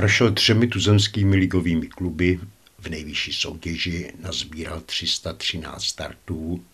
[0.00, 2.40] Prošel třemi tuzemskými ligovými kluby,
[2.78, 6.64] v nejvyšší soutěži nazbíral 313 startů,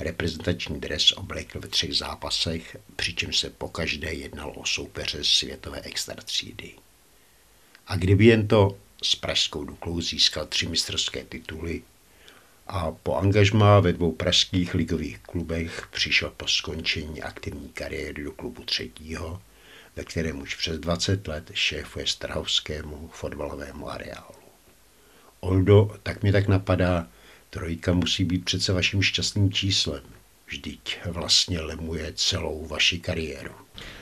[0.00, 6.74] reprezentační dres oblékl ve třech zápasech, přičemž se pokaždé jednalo o soupeře světové extracídy.
[7.86, 11.82] A kdyby jen to s Pražskou Duklou získal tři mistrovské tituly
[12.66, 18.64] a po angažmá ve dvou pražských ligových klubech přišel po skončení aktivní kariéry do klubu
[18.64, 19.42] třetího,
[19.96, 24.34] ve kterém už přes 20 let šéfuje Strahovskému fotbalovému areálu.
[25.40, 27.06] Oldo, tak mi tak napadá,
[27.50, 30.02] trojka musí být přece vaším šťastným číslem.
[30.46, 33.50] Vždyť vlastně lemuje celou vaši kariéru.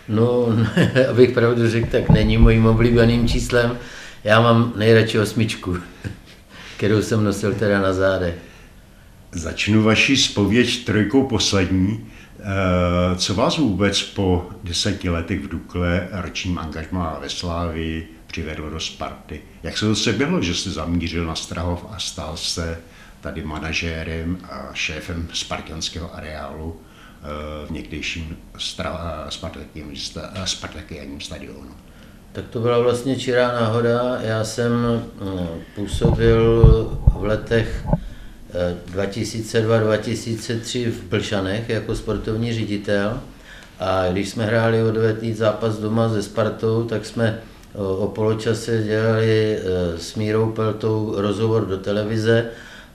[0.09, 0.47] No,
[1.11, 3.79] abych pravdu řekl, tak není mojím oblíbeným číslem.
[4.25, 5.77] Já mám nejradši osmičku,
[6.77, 8.35] kterou jsem nosil teda na zádech.
[9.33, 12.11] Začnu vaši spověď trojkou poslední.
[12.45, 18.81] Eh, co vás vůbec po deseti letech v Dukle, ročním angažmá ve Slávii, přivedlo do
[18.81, 19.41] Sparty?
[19.63, 22.79] Jak se to se bylo, že jste zamířil na Strahov a stal se
[23.21, 28.37] tady manažérem a šéfem spartianského areálu eh, v někdejším
[30.45, 31.71] Spartakianím stadionu?
[32.33, 34.19] Tak to byla vlastně čirá náhoda.
[34.21, 36.63] Já jsem eh, působil
[37.15, 37.87] v letech
[38.95, 43.21] 2002-2003 v Plšanech jako sportovní ředitel
[43.81, 47.39] a když jsme hráli odvetný zápas doma se Spartou, tak jsme
[47.75, 52.47] o poločase dělali e, s Mírou Peltou rozhovor do televize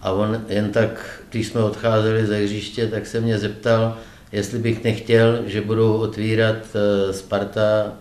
[0.01, 3.97] a on jen tak, když jsme odcházeli ze hřiště, tak se mě zeptal,
[4.31, 6.57] jestli bych nechtěl, že budou otvírat
[7.11, 7.93] Sparta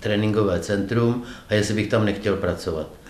[0.00, 3.01] tréninkové centrum a jestli bych tam nechtěl pracovat.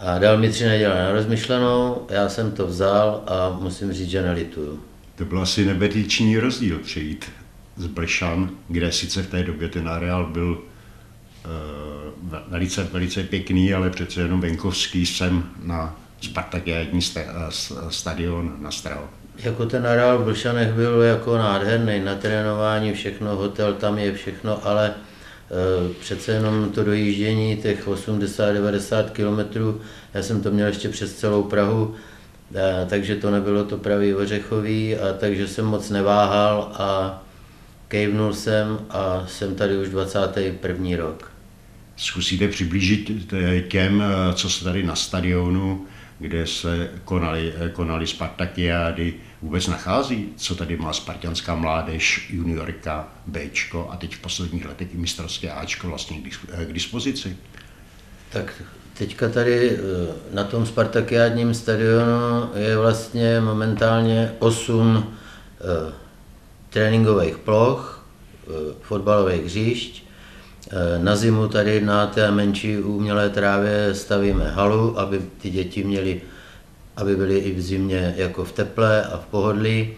[0.00, 4.22] A dal mi tři neděle na rozmyšlenou, já jsem to vzal a musím říct, že
[4.22, 4.80] nelituju.
[5.14, 7.30] To byl asi nebetiční rozdíl přejít
[7.76, 13.90] z Blšan, kde sice v té době ten areál byl uh, velice, velice pěkný, ale
[13.90, 17.20] přece jenom venkovský sem na Spartakiádní sta,
[17.88, 19.10] stadion na Straho.
[19.36, 24.66] Jako ten areál v Blšanech byl jako nádherný na trénování, všechno, hotel tam je všechno,
[24.66, 25.09] ale Eh,
[26.00, 29.80] přece jenom to dojíždění těch 80-90 kilometrů,
[30.14, 31.94] já jsem to měl ještě přes celou Prahu,
[32.54, 37.22] eh, takže to nebylo to pravý ořechový, a takže jsem moc neváhal a
[37.88, 40.96] kejvnul jsem a jsem tady už 21.
[40.96, 41.32] rok.
[41.96, 43.32] Zkusíte přiblížit
[43.68, 45.86] těm, eh, co se tady na stadionu
[46.20, 53.96] kde se konaly, konaly Spartakiády, vůbec nachází, co tady má spartianská mládež, juniorka, Bčko a
[53.96, 56.22] teď v posledních letech i mistrovské Ačko vlastně
[56.64, 57.36] k dispozici?
[58.32, 58.62] Tak
[58.94, 59.78] teďka tady eh,
[60.32, 65.14] na tom Spartakiádním stadionu je vlastně momentálně 8
[65.60, 65.92] eh,
[66.70, 68.06] tréninkových ploch,
[68.46, 68.50] eh,
[68.82, 70.10] fotbalových hřišť,
[70.72, 76.20] Eh, na zimu tady na té menší umělé trávě stavíme halu, aby ty děti měly,
[76.96, 79.90] aby byly i v zimě jako v teple a v pohodlí.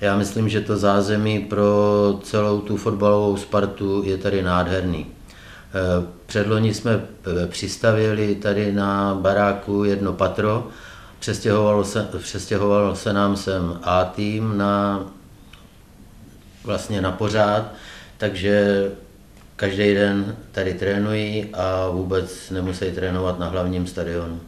[0.00, 5.06] Já myslím, že to zázemí pro celou tu fotbalovou Spartu je tady nádherný.
[5.06, 10.68] Eh, předloni jsme eh, přistavili tady na baráku jedno patro,
[11.18, 15.04] přestěhovalo se, přestěhovalo se nám sem A tým na,
[16.64, 17.72] vlastně na pořád,
[18.18, 18.84] takže
[19.56, 24.40] každý den tady trénují a vůbec nemusí trénovat na hlavním stadionu.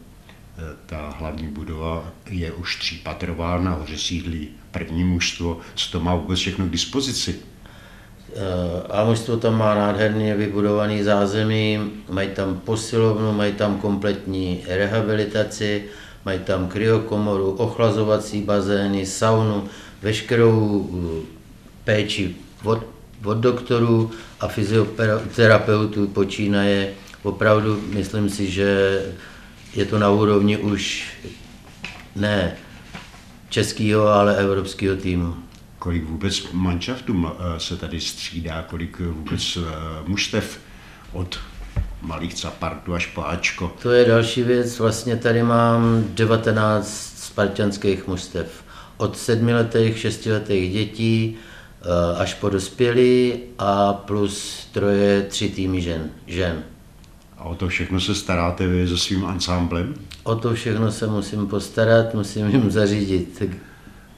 [0.85, 5.59] Ta hlavní budova je už třípatrová, nahoře sídlí první mužstvo.
[5.75, 7.35] Co to má vůbec všechno k dispozici?
[8.35, 15.85] E, a mužstvo tam má nádherně vybudovaný zázemí, mají tam posilovnu, mají tam kompletní rehabilitaci,
[16.25, 19.69] mají tam kryokomoru, ochlazovací bazény, saunu,
[20.01, 20.89] veškerou
[21.83, 22.93] péči od
[23.25, 26.93] od doktorů a fyzioterapeutů počínaje.
[27.23, 29.01] Opravdu myslím si, že
[29.75, 31.07] je to na úrovni už
[32.15, 32.55] ne
[33.49, 35.35] českého, ale evropského týmu.
[35.79, 39.61] Kolik vůbec manšaftů eh, se tady střídá, kolik vůbec eh,
[40.07, 40.59] mužstev
[41.11, 41.39] od
[42.01, 43.73] malých capartů až po Ačko?
[43.81, 44.79] To je další věc.
[44.79, 48.63] Vlastně tady mám 19 spartianských mužstev.
[48.97, 51.37] Od sedmiletých, šestiletých dětí,
[51.85, 56.09] Eh, až po dospělí a plus troje, tři týmy žen.
[56.27, 56.63] žen.
[57.43, 59.93] A o to všechno se staráte vy se svým ansámblem?
[60.23, 63.43] O to všechno se musím postarat, musím jim zařídit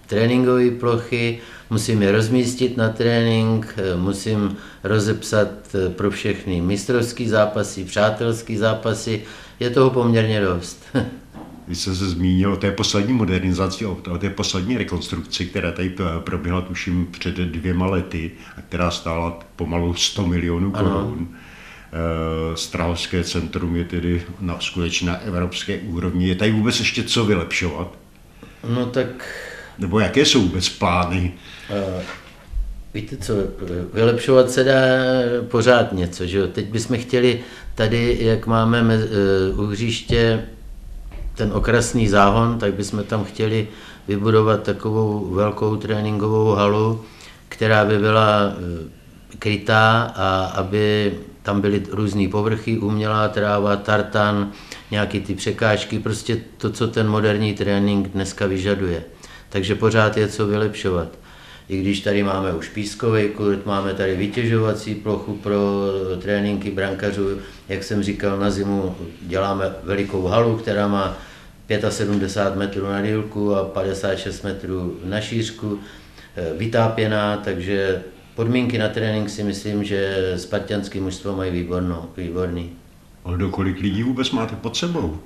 [0.07, 1.39] tréninkové plochy,
[1.69, 9.23] musím je rozmístit na trénink, eh, musím rozepsat eh, pro všechny mistrovské zápasy, přátelské zápasy.
[9.59, 10.85] Je toho poměrně dost.
[11.67, 16.61] Vy jste se zmínil o té poslední modernizaci, o té poslední rekonstrukci, která tady proběhla
[16.61, 21.27] tuším před dvěma lety a která stála pomalu 100 milionů korun.
[22.55, 26.27] Strahovské centrum je tedy na, skutečně na evropské úrovni.
[26.27, 27.87] Je tady vůbec ještě co vylepšovat?
[28.69, 29.07] No tak...
[29.77, 31.33] Nebo jaké jsou vůbec plány?
[31.69, 32.01] Uh,
[32.93, 33.33] víte co,
[33.93, 34.81] vylepšovat se dá
[35.47, 36.47] pořád něco, že jo?
[36.47, 37.39] Teď bychom chtěli
[37.75, 38.81] tady, jak máme
[39.53, 40.45] uh, u hřiště
[41.35, 43.67] ten okrasný záhon, tak bychom tam chtěli
[44.07, 47.01] vybudovat takovou velkou tréninkovou halu,
[47.49, 48.89] která by byla eh,
[49.39, 51.13] krytá a aby
[51.45, 54.51] tam byly různé povrchy, umělá tráva, tartan,
[54.91, 59.03] nějaké ty překážky, prostě to, co ten moderní trénink dneska vyžaduje.
[59.49, 61.07] Takže pořád je co vylepšovat.
[61.69, 65.59] I když tady máme už pískový kurt, máme tady vytěžovací plochu pro
[66.21, 67.37] tréninky brankařů,
[67.69, 71.17] jak jsem říkal, na zimu děláme velikou halu, která má
[71.89, 75.79] 75 metrů na dílku a 56 metrů na šířku,
[76.35, 78.03] eh, vytápěná, takže
[78.35, 82.71] podmínky na trénink si myslím, že spartianský mužstvo mají výborno, výborný.
[83.37, 85.19] do kolik lidí vůbec máte pod sebou?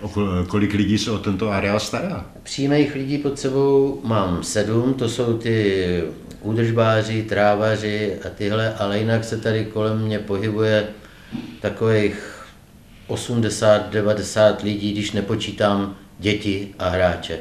[0.00, 0.10] O
[0.48, 2.26] kolik lidí se o tento areál stará?
[2.42, 6.04] Přímých lidí pod sebou mám sedm, to jsou ty
[6.40, 10.88] údržbáři, trávaři a tyhle, ale jinak se tady kolem mě pohybuje
[11.60, 12.44] takových
[13.08, 17.38] 80-90 lidí, když nepočítám děti a hráče.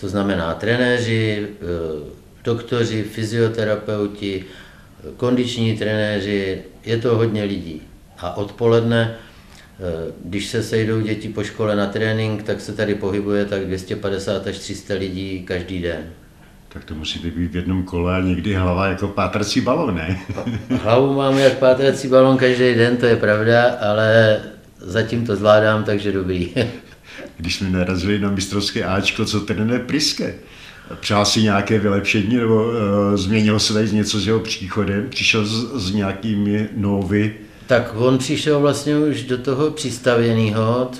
[0.00, 4.44] To znamená trenéři, eh, doktoři, fyzioterapeuti,
[5.16, 7.82] kondiční trenéři, je to hodně lidí.
[8.18, 13.44] A odpoledne, eh, když se sejdou děti po škole na trénink, tak se tady pohybuje
[13.44, 16.04] tak 250 až 300 lidí každý den.
[16.68, 20.20] Tak to musíte být v jednom kole a někdy hlava jako pátrací balon, ne?
[20.82, 24.40] Hlavu mám jak pátrací balon každý den, to je pravda, ale
[24.78, 26.50] zatím to zvládám, takže dobrý.
[27.36, 30.34] Když jsme narazili na mistrovské Ačko, co trenér Priske?
[31.00, 32.72] Přál si nějaké vylepšení nebo uh,
[33.14, 35.06] změnilo se tady něco s jeho příchodem?
[35.10, 37.34] Přišel s, s nějakými novy?
[37.66, 40.90] Tak on přišel vlastně už do toho přistavěného,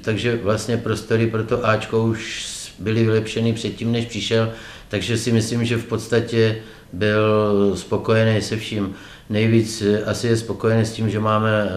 [0.00, 2.46] takže vlastně prostory pro to Ačko už
[2.78, 4.52] byly vylepšeny předtím, než přišel,
[4.88, 6.58] takže si myslím, že v podstatě
[6.92, 8.94] byl spokojený se vším.
[9.30, 11.70] Nejvíc asi je spokojený s tím, že máme eh,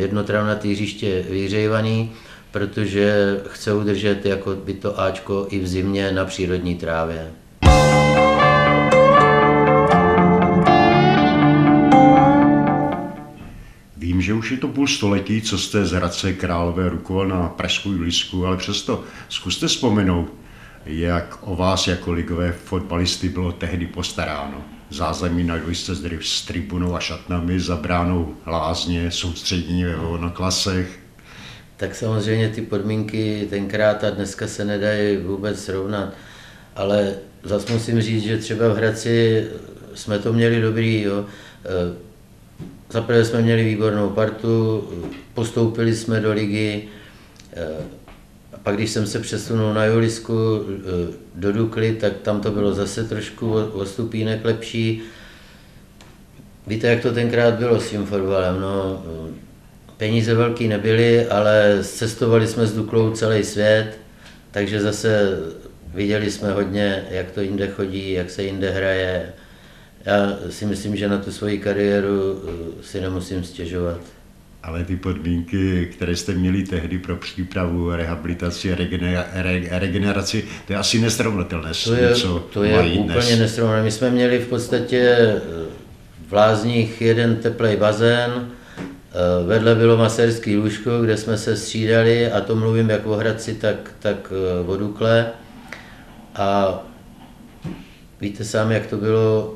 [0.00, 2.12] jedno travnaté hřiště vyhřejvaný,
[2.50, 7.30] protože chce udržet jako by to Ačko i v zimě na přírodní trávě.
[13.96, 17.90] Vím, že už je to půl století, co jste z Hradce Králové rukoval na Pražskou
[17.90, 20.32] Julisku, ale přesto zkuste vzpomenout,
[20.86, 27.00] jak o vás jako ligové fotbalisty bylo tehdy postaráno zázemí na dvojce s tribunou a
[27.00, 31.07] šatnami, za bránou lázně, soustředění ve volnoklasech.
[31.78, 36.12] Tak samozřejmě ty podmínky tenkrát a dneska se nedají vůbec srovnat,
[36.76, 39.46] ale zase musím říct, že třeba v Hradci
[39.94, 41.26] jsme to měli dobrý, jo.
[41.64, 41.96] E,
[42.90, 44.84] zaprvé jsme měli výbornou partu,
[45.34, 46.82] postoupili jsme do ligy,
[47.56, 47.66] e,
[48.52, 52.74] a pak když jsem se přesunul na Julisku eh, do Dukly, tak tam to bylo
[52.74, 55.02] zase trošku o stupínek lepší.
[56.66, 58.60] Víte, jak to tenkrát bylo s tím fotbalem?
[58.60, 59.02] No,
[59.98, 63.98] peníze velký nebyly, ale cestovali jsme s Duklou celý svět,
[64.50, 65.38] takže zase
[65.94, 69.32] viděli jsme hodně, jak to jinde chodí, jak se jinde hraje.
[70.04, 74.00] Já si myslím, že na tu svoji kariéru eh, si nemusím stěžovat
[74.62, 78.76] ale ty podmínky, které jste měli tehdy pro přípravu, rehabilitaci a
[79.78, 83.38] regeneraci, to je asi nesrovnatelné to je, co To je úplně dnes.
[83.38, 83.84] nesrovnatelné.
[83.84, 85.40] My jsme měli v podstatě eh,
[86.28, 88.50] v Lázních jeden teplej bazén,
[89.46, 93.90] vedle bylo maserský lůžko, kde jsme se střídali, a to mluvím jak o Hradci, tak,
[93.98, 95.26] tak eh, o Dukle.
[96.34, 96.78] A
[98.20, 99.54] víte sám, jak to bylo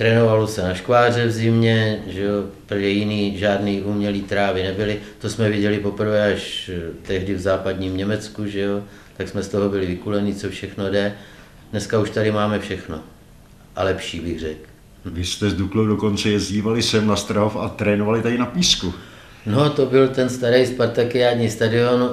[0.00, 5.00] Trénovalo se na škváře v zimě, že jo, protože jiný žádný umělý trávy nebyly.
[5.18, 8.84] To jsme viděli poprvé až eh, tehdy v západním Německu, že jo,
[9.16, 11.14] tak jsme z toho byli vykulení, co všechno jde.
[11.70, 13.02] Dneska už tady máme všechno.
[13.76, 14.69] A lepší bych řekl.
[15.04, 18.94] Vy jste s Duklou dokonce jezdívali sem na Strahov a trénovali tady na písku.
[19.46, 22.10] No, to byl ten starý Spartakiádní stadion,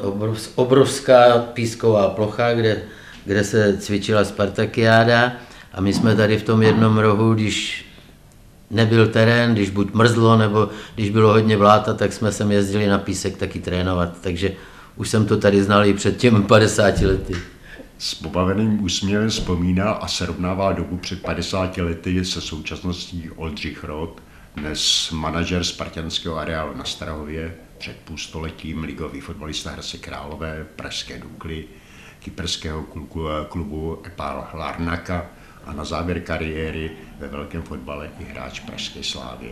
[0.56, 2.82] obrovská písková plocha, kde,
[3.26, 5.34] kde se cvičila Spartakiáda
[5.74, 7.86] a my jsme tady v tom jednom rohu, když
[8.72, 12.98] nebyl terén, když buď mrzlo, nebo když bylo hodně vláta, tak jsme sem jezdili na
[12.98, 14.18] písek taky trénovat.
[14.22, 14.52] Takže
[14.96, 17.34] už jsem to tady znal i před těmi 50 lety.
[18.00, 24.22] S pobaveným úsměvem vzpomíná a srovnává dobu před 50 lety se současností Oldřich Rod,
[24.56, 31.66] dnes manažer Spartanského areálu na Strahově, před půl stoletím ligový fotbalista Hradce Králové, Pražské Dukly,
[32.20, 32.84] kyperského
[33.50, 35.26] klubu, Epal Larnaka,
[35.66, 39.52] a na závěr kariéry ve velkém fotbale i hráč Pražské Slávě.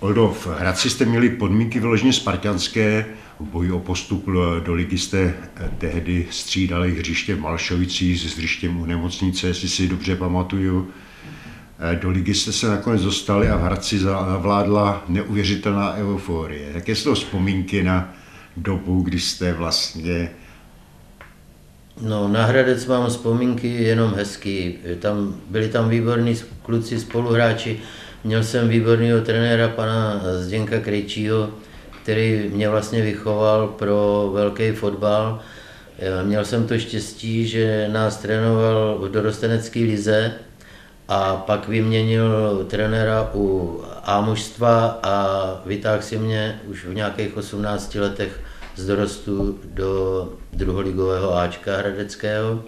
[0.00, 3.06] Oldo, v Hradci jste měli podmínky vyloženě spartianské,
[3.40, 4.26] v boji o postup
[4.64, 5.34] do ligy jste
[5.78, 10.90] tehdy střídali hřiště v Malšovicích s hřištěm u nemocnice, jestli si dobře pamatuju.
[12.00, 16.70] Do ligy jste se nakonec dostali a v Hradci zavládla neuvěřitelná euforie.
[16.74, 18.14] Jaké jsou vzpomínky na
[18.56, 20.30] dobu, kdy jste vlastně
[22.00, 24.74] No, na Hradec mám vzpomínky jenom hezký.
[24.98, 27.80] Tam, byli tam výborní kluci, spoluhráči.
[28.24, 31.50] Měl jsem výborného trenéra, pana Zděnka Krejčího,
[32.02, 35.40] který mě vlastně vychoval pro velký fotbal.
[36.22, 40.32] Měl jsem to štěstí, že nás trénoval v dorostenecké lize
[41.08, 45.16] a pak vyměnil trenéra u A mužstva a
[45.66, 48.40] vytáhl si mě už v nějakých 18 letech
[48.76, 52.62] z dorostu do druholigového Ačka hradeckého.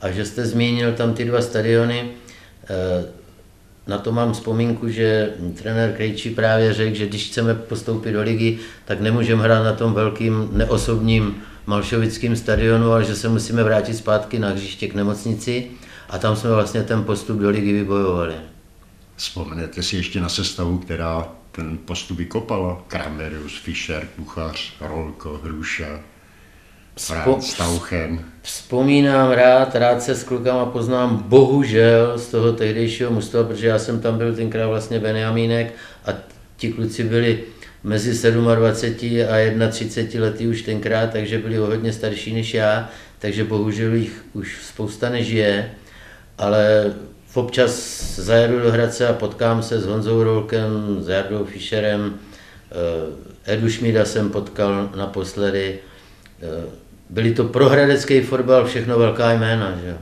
[0.00, 2.10] A že jste zmínil tam ty dva stadiony,
[2.70, 3.19] eh,
[3.90, 8.58] na to mám vzpomínku, že trenér Krejčí právě řekl, že když chceme postoupit do ligy,
[8.84, 14.38] tak nemůžeme hrát na tom velkým neosobním Malšovickým stadionu, ale že se musíme vrátit zpátky
[14.38, 15.70] na hřiště k nemocnici
[16.08, 18.34] a tam jsme vlastně ten postup do ligy vybojovali.
[19.16, 22.82] Vzpomenete si ještě na sestavu, která ten postup vykopala?
[22.88, 26.00] Kramerius, Fischer, Kuchař, Rolko, Hruša,
[27.06, 28.24] Franz Stauchen.
[28.42, 34.00] Vzpomínám rád, rád se s klukama poznám, bohužel z toho tehdejšího mužstva, protože já jsem
[34.00, 35.74] tam byl tenkrát vlastně Benjamínek
[36.06, 36.10] a
[36.56, 37.44] ti kluci byli
[37.84, 39.28] mezi 27
[39.62, 44.24] a 31 lety už tenkrát, takže byli o hodně starší než já, takže bohužel jich
[44.32, 45.70] už spousta nežije,
[46.38, 46.94] ale
[47.26, 47.72] v občas
[48.16, 52.14] zajedu do Hradce a potkám se s Honzou Rolkem, s Jardou Fischerem,
[52.70, 55.78] eh, Edu Šmída jsem potkal naposledy,
[56.42, 56.79] eh,
[57.10, 59.98] byli to pro hradecký fotbal všechno velká jména, že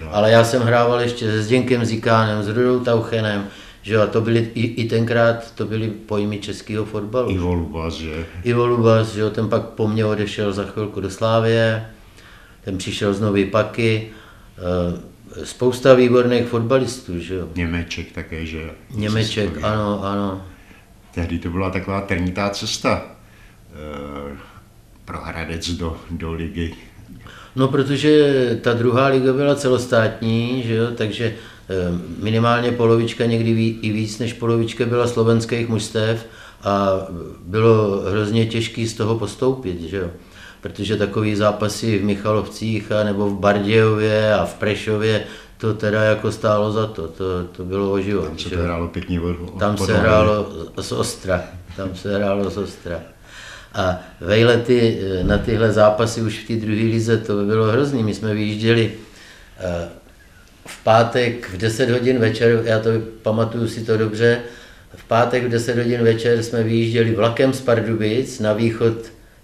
[0.00, 0.14] No.
[0.14, 3.46] Ale já jsem hrával ještě se Zděnkem Zikánem, s Rudou Tauchenem,
[3.82, 7.30] že a to byly i, i tenkrát to byly pojmy českého fotbalu.
[7.30, 8.26] Ivo Lubas, že?
[8.44, 11.86] Ivo Lubas, že ten pak po mně odešel za chvilku do Slávie,
[12.64, 14.10] ten přišel z Nový Paky,
[14.58, 17.48] eh, spousta výborných fotbalistů, že jo.
[17.54, 18.70] Němeček také, že?
[18.90, 20.42] Němeček, ano, ano.
[21.14, 23.06] Tehdy to byla taková trnitá cesta
[23.72, 24.51] eh,
[25.04, 26.74] pro Hradec do, do ligy?
[27.56, 31.74] No, protože ta druhá liga byla celostátní, že jo, takže eh,
[32.22, 33.50] minimálně polovička, někdy
[33.82, 36.26] i víc než polovička byla slovenských mužstev
[36.62, 36.88] a
[37.40, 40.10] bylo hrozně těžké z toho postoupit, že jo.
[40.60, 45.24] Protože takový zápasy v Michalovcích a nebo v Bardějově a v Prešově,
[45.58, 48.24] to teda jako stálo za to, to, to bylo o život.
[48.24, 51.42] Tam se hrálo pěkně od, Tam se hrálo z Ostra,
[51.76, 53.00] tam se hrálo z Ostra.
[53.74, 58.02] A vejlety eh, na tyhle zápasy už v té druhé lize, to by bylo hrozný.
[58.02, 58.92] My jsme vyjížděli
[59.58, 59.88] eh,
[60.66, 62.90] v pátek v 10 hodin večer, já to
[63.22, 64.40] pamatuju si to dobře,
[64.94, 68.94] v pátek v 10 hodin večer jsme vyjížděli vlakem z Pardubic na východ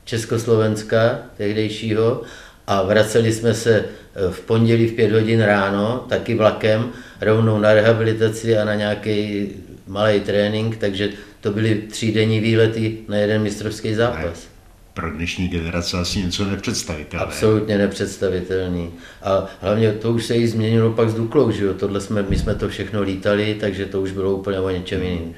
[0.04, 2.23] Československa tehdejšího
[2.66, 7.75] a vraceli jsme se eh, v pondělí v 5 hodin ráno, taky vlakem, rovnou na
[7.75, 9.49] rehabilitaci a na nějaký
[9.87, 11.08] malý trénink, takže
[11.40, 14.49] to byly třídenní výlety na jeden mistrovský zápas.
[14.95, 17.26] Pro dnešní generace asi něco nepředstavitelné.
[17.26, 18.90] Absolutně nepředstavitelný.
[19.23, 21.75] A hlavně to už se jí změnilo pak s Duklou, že jo?
[21.75, 25.35] Tohle jsme, my jsme to všechno lítali, takže to už bylo úplně o něčem jiným.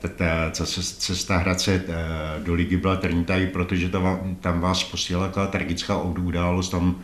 [0.00, 1.94] Tak ta cesta Hradce eh,
[2.44, 6.68] do ligy byla trnitá i protože tam, tam vás posílala taková tragická událost.
[6.68, 7.02] Tam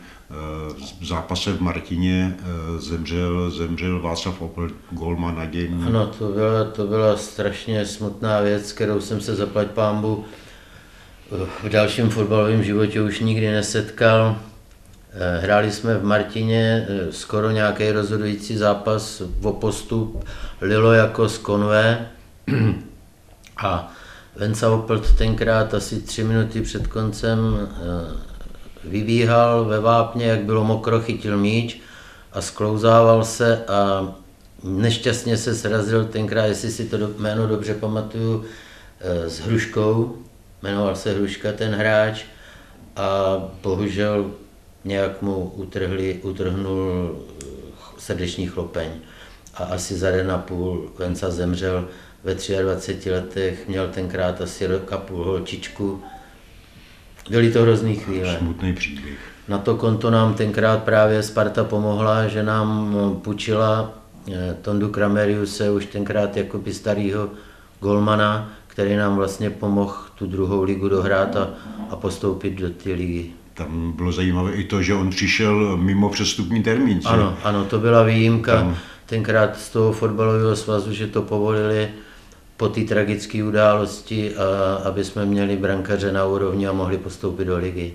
[0.99, 5.83] v zápase v Martině eh, zemřel, zemřel Václav Opel, golman nadějný.
[5.87, 10.25] Ano, to byla, to byla strašně smutná věc, kterou jsem se zaplať pámbu
[11.63, 14.37] v dalším fotbalovém životě už nikdy nesetkal.
[15.41, 20.25] Hráli jsme v Martině skoro nějaký rozhodující zápas o postup
[20.61, 22.09] Lilo jako z Konve
[23.57, 23.93] a
[24.35, 28.34] Venca Opelt tenkrát asi tři minuty před koncem eh,
[28.87, 31.81] vybíhal ve vápně, jak bylo mokro, chytil míč
[32.31, 34.13] a sklouzával se a
[34.63, 38.45] nešťastně se srazil tenkrát, jestli si to jméno dobře pamatuju,
[38.99, 40.15] eh, s Hruškou,
[40.61, 42.23] jmenoval se Hruška ten hráč.
[42.95, 44.31] A bohužel
[44.83, 47.15] nějak mu utrhli, utrhnul
[47.97, 48.89] srdeční chlopeň.
[49.55, 51.87] A asi za den a půl Venca zemřel.
[52.23, 56.03] Ve 23 letech, měl tenkrát asi rok a půl holčičku.
[57.29, 58.37] Byly to hrozný chvíle.
[58.37, 59.17] Smutný příběh.
[59.47, 63.93] Na to konto nám tenkrát právě Sparta pomohla, že nám půjčila
[64.33, 67.29] eh, Tondu Krameriuse už tenkrát jako by starýho
[67.79, 71.49] golmana, který nám vlastně pomohl tu druhou ligu dohrát a,
[71.89, 73.31] a postoupit do té ligy.
[73.53, 76.99] Tam bylo zajímavé i to, že on přišel mimo přestupní termín.
[77.05, 78.55] Ano, ano, to byla výjimka.
[78.55, 78.77] Tam...
[79.05, 81.89] Tenkrát z toho fotbalového svazu, že to povolili
[82.57, 87.57] po té tragické události, a aby jsme měli brankaře na úrovni a mohli postoupit do
[87.57, 87.93] ligy.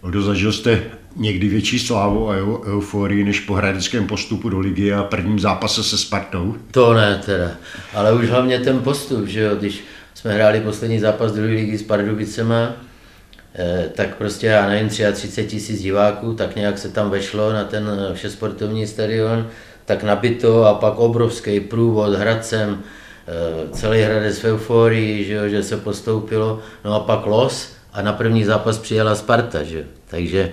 [0.00, 0.82] Odo, zažil jste
[1.16, 2.34] někdy větší slávu a
[2.66, 6.54] euforii než po hradeckém postupu do ligy a prvním zápase se Spartou?
[6.70, 7.50] To ne teda,
[7.94, 11.82] ale už hlavně ten postup, že jo, když jsme hráli poslední zápas druhé ligy s
[11.82, 12.72] Pardubicema,
[13.54, 17.90] eh, tak prostě já nevím, 33 tisíc diváků, tak nějak se tam vešlo na ten
[18.12, 19.46] všesportovní stadion,
[19.84, 23.07] tak nabito a pak obrovský průvod Hradcem, eh,
[23.72, 28.12] celý Hradec v euforii, že, jo, že se postoupilo, no a pak los a na
[28.12, 30.52] první zápas přijela Sparta, že takže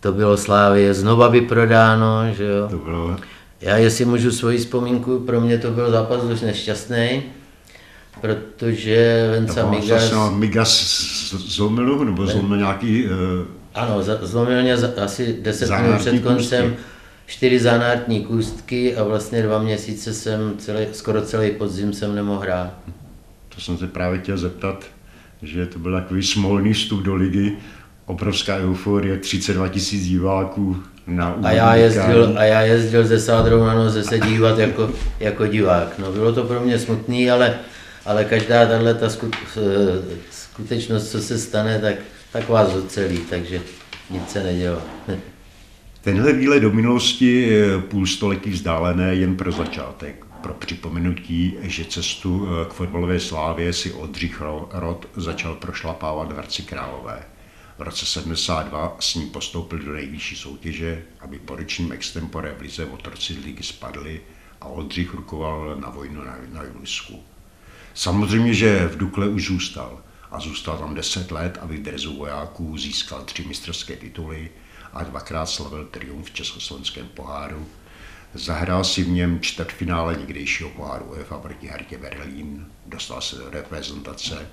[0.00, 0.94] to bylo Slávě.
[0.94, 2.68] Znova vyprodáno, že jo.
[2.68, 3.16] To bylo...
[3.60, 7.22] Já jestli můžu svoji vzpomínku, pro mě to byl zápas dost nešťastný,
[8.20, 10.12] protože Venca Migas...
[10.30, 10.70] Migas
[11.32, 13.04] zlomil nebo zlomil nějaký...
[13.04, 13.10] Uh...
[13.74, 16.76] Ano, zlomil mě asi 10 minut před koncem
[17.30, 22.74] čtyři zanártní kůstky a vlastně dva měsíce jsem, celý, skoro celý podzim jsem nemohl hrát.
[23.54, 24.84] To jsem se právě chtěl zeptat,
[25.42, 27.56] že to byl takový smolný vstup do ligy,
[28.06, 33.74] obrovská euforie, 32 tisíc diváků na a já, jezdil, a já jezdil ze sádrou na
[33.74, 35.98] noze se dívat jako, jako divák.
[35.98, 37.58] No, bylo to pro mě smutný, ale,
[38.06, 39.08] ale každá tahle ta
[40.30, 41.94] skutečnost, co se stane, tak,
[42.32, 43.60] tak vás ocelí, takže
[44.10, 44.82] nic se nedělá.
[46.02, 50.26] Tenhle výlet do minulosti je půl století vzdálené jen pro začátek.
[50.42, 56.62] Pro připomenutí, že cestu eh, k fotbalové slávě si Oldřich Rod začal prošlapávat v Hradci
[56.62, 57.22] Králové.
[57.78, 62.84] V roce 72 s ním postoupil do nejvyšší soutěže, aby po ročním extempore v Lize
[62.84, 64.20] otroci ligy spadli
[64.60, 67.22] a Oldřich rukoval na vojnu na, na Julisku.
[67.94, 72.78] Samozřejmě, že v Dukle už zůstal a zůstal tam 10 let, aby v drezu vojáků
[72.78, 74.50] získal tři mistrovské tituly
[74.92, 77.66] a dvakrát slavil triumf v československém poháru.
[78.34, 84.48] Zahrál si v něm čtvrtfinále někdejšího poháru UEFA proti Hertě Berlín, dostal se do reprezentace,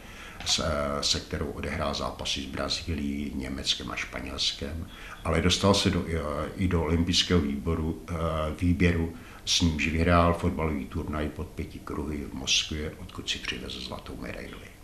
[0.46, 0.64] se,
[1.02, 4.88] se kterou odehrál zápasy s Brazílií, Německem a Španělskem,
[5.24, 6.06] ale dostal se do,
[6.56, 8.14] i do olympijského výboru, eh,
[8.62, 9.14] výběru,
[9.46, 14.77] s nímž vyhrál fotbalový turnaj pod pěti kruhy v Moskvě, odkud si přivezl zlatou medaili.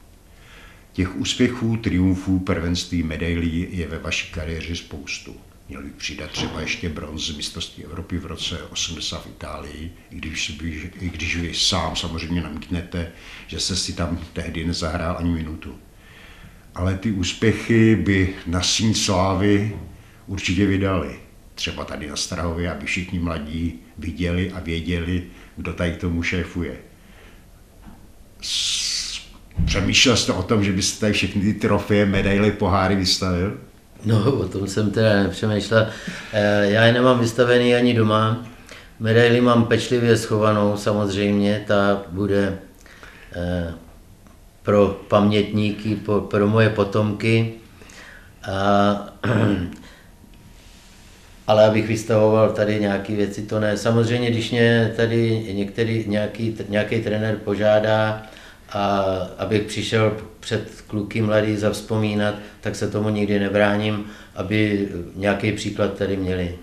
[0.93, 5.35] Těch úspěchů, triumfů, prvenství, medailí je ve vaší kariéře spoustu.
[5.69, 10.15] Měl bych přidat třeba ještě bronz z mistrovství Evropy v roce 80 v Itálii, i
[10.15, 10.59] když,
[10.99, 13.11] i když vy sám samozřejmě namítnete,
[13.47, 15.75] že se si tam tehdy nezahrál ani minutu.
[16.75, 19.77] Ale ty úspěchy by na síň slávy
[20.27, 21.19] určitě vydali.
[21.55, 25.23] Třeba tady na Strahově, aby všichni mladí viděli a věděli,
[25.57, 26.77] kdo tady tomu šéfuje.
[29.65, 33.57] Přemýšlel jste o tom, že byste tady všechny ty trofeje, medaily, poháry vystavil?
[34.05, 35.87] No, o tom jsem teda nepřemýšlel.
[36.33, 38.45] Eh, já je nemám vystavený ani doma.
[38.99, 42.57] Medaily mám pečlivě schovanou, samozřejmě, ta bude
[43.35, 43.73] eh,
[44.63, 47.53] pro pamětníky, pro moje potomky.
[48.51, 49.13] A,
[51.47, 53.77] ale abych vystavoval tady nějaké věci, to ne.
[53.77, 58.23] Samozřejmě, když mě tady některý, nějaký, nějaký trenér požádá,
[58.73, 58.99] a
[59.37, 64.05] abych přišel před kluky mladý zavzpomínat, tak se tomu nikdy nebráním,
[64.35, 66.55] aby nějaký příklad tady měli.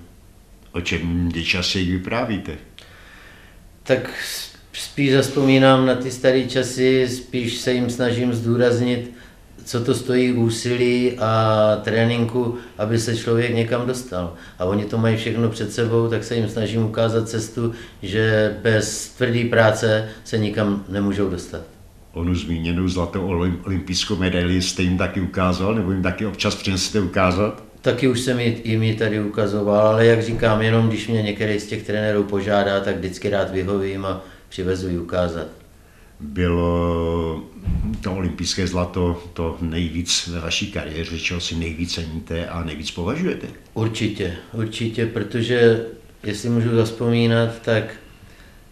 [0.72, 2.52] O čem časy vyprávíte?
[3.82, 4.10] Tak
[4.72, 9.10] spíš zaspomínám na ty staré časy, spíš se jim snažím zdůraznit,
[9.64, 14.34] co to stojí úsilí a tréninku, aby se člověk někam dostal.
[14.58, 19.08] A oni to mají všechno před sebou, tak se jim snažím ukázat cestu, že bez
[19.08, 21.69] tvrdé práce se nikam nemůžou dostat
[22.12, 23.26] onu zmíněnou zlatou
[23.64, 27.62] olympijskou medaili jste jim taky ukázal, nebo jim taky občas přinesete ukázat?
[27.80, 31.66] Taky už jsem jim ji tady ukazoval, ale jak říkám, jenom když mě některý z
[31.66, 35.46] těch trenérů požádá, tak vždycky rád vyhovím a přivezu ji ukázat.
[36.20, 37.42] Bylo
[38.00, 43.46] to olympijské zlato to nejvíc ve vaší kariéře, čeho si nejvíc ceníte a nejvíc považujete?
[43.74, 45.86] Určitě, určitě, protože
[46.24, 47.84] jestli můžu zaspomínat, tak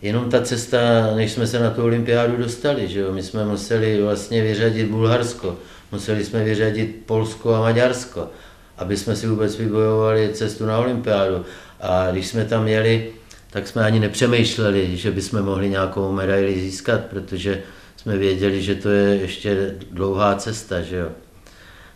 [0.03, 0.79] Jenom ta cesta,
[1.17, 3.13] než jsme se na tu olympiádu dostali, že jo?
[3.13, 5.57] my jsme museli vlastně vyřadit Bulharsko,
[5.93, 8.29] museli jsme vyřadit Polsko a Maďarsko,
[8.77, 11.45] aby jsme si vůbec vybojovali cestu na olympiádu.
[11.81, 13.11] A když jsme tam jeli,
[13.51, 17.63] tak jsme ani nepřemýšleli, že bychom mohli nějakou medaili získat, protože
[17.97, 20.81] jsme věděli, že to je ještě dlouhá cesta.
[20.81, 21.09] Že jo?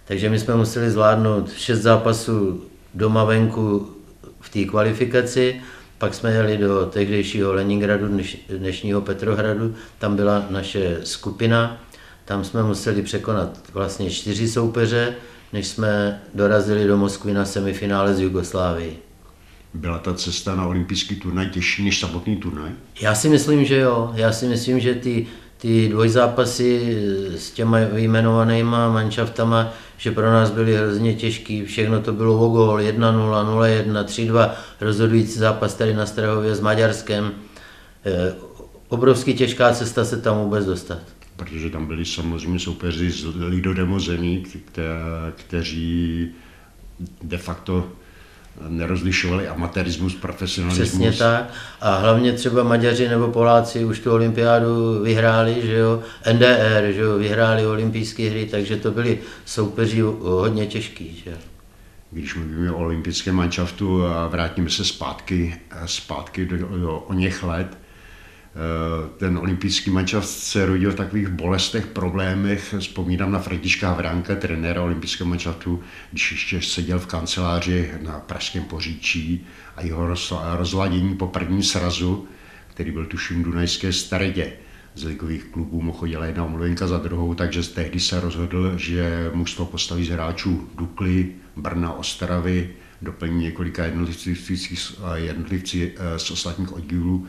[0.04, 3.96] Takže my jsme museli zvládnout šest zápasů doma venku
[4.40, 5.60] v té kvalifikaci,
[6.02, 11.80] pak jsme jeli do tehdejšího Leningradu, dnešního Petrohradu, tam byla naše skupina,
[12.24, 15.14] tam jsme museli překonat vlastně čtyři soupeře,
[15.52, 18.98] než jsme dorazili do Moskvy na semifinále z Jugoslávii.
[19.74, 22.70] Byla ta cesta na olympijský turnaj těžší než samotný turnaj?
[23.00, 24.12] Já si myslím, že jo.
[24.14, 26.96] Já si myslím, že ty, ty dvojzápasy
[27.36, 32.76] s těma vyjmenovanýma manšaftama, že pro nás byly hrozně těžký, všechno to bylo o gól,
[32.76, 37.32] 1-0, 0-1, 3-2, rozhodující zápas tady na Strahově s Maďarskem.
[38.04, 38.34] Eh,
[38.88, 40.98] obrovský těžká cesta se tam vůbec dostat.
[41.36, 44.44] Protože tam byli samozřejmě soupeři z Lidodemo zemí,
[45.36, 46.28] kteří
[47.22, 47.92] de facto
[48.68, 50.88] nerozlišovali amatérismus, profesionalismus.
[50.88, 51.52] Přesně tak.
[51.80, 57.18] A hlavně třeba Maďaři nebo Poláci už tu olympiádu vyhráli, že jo, NDR, že jo,
[57.18, 61.36] vyhráli olympijské hry, takže to byli soupeři hodně těžký, že
[62.10, 65.54] Když mluvíme o olympijském manšaftu a vrátíme se zpátky,
[65.86, 67.81] zpátky do, do o něch let,
[69.16, 72.74] ten olympijský mančaft se rodil v takových bolestech, problémech.
[72.78, 79.46] Vzpomínám na Františka Havránka, trenéra olympijského manšaftu, když ještě seděl v kanceláři na Pražském poříčí
[79.76, 80.14] a jeho
[80.56, 82.26] rozladění po prvním srazu,
[82.68, 84.52] který byl tuším Dunajské staredě.
[84.94, 89.66] Z ligových klubů mu chodila jedna omluvenka za druhou, takže tehdy se rozhodl, že mužstvo
[89.66, 92.70] postaví z hráčů Dukly, Brna, Ostravy,
[93.02, 97.26] doplní několika jednotlivci eh, z ostatních oddílů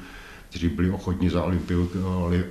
[0.54, 1.44] kteří byli ochotní za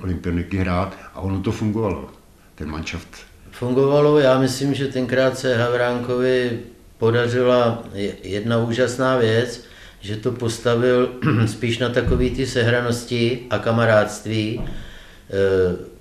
[0.00, 2.10] olympioniky hrát a ono to fungovalo,
[2.54, 3.08] ten manšaft.
[3.50, 6.60] Fungovalo, já myslím, že tenkrát se Havránkovi
[6.98, 7.82] podařila
[8.22, 9.64] jedna úžasná věc,
[10.00, 11.12] že to postavil
[11.46, 14.66] spíš na takové ty sehranosti a kamarádství, e,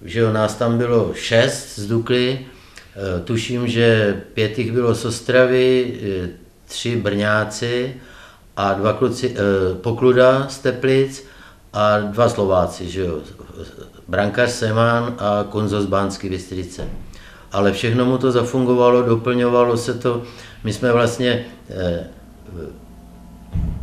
[0.02, 5.06] že jo, nás tam bylo šest z Dukly, e, tuším, že pět jich bylo z
[5.06, 6.30] Ostravy, e,
[6.66, 7.94] tři Brňáci
[8.58, 9.36] a dva kluci,
[9.82, 11.32] Pokluda z Teplic
[11.74, 13.20] a dva Slováci, že jo,
[14.08, 16.88] brankář Semán a Konzo z Bánské Bystrice.
[17.52, 20.22] Ale všechno mu to zafungovalo, doplňovalo se to.
[20.64, 22.08] My jsme vlastně eh,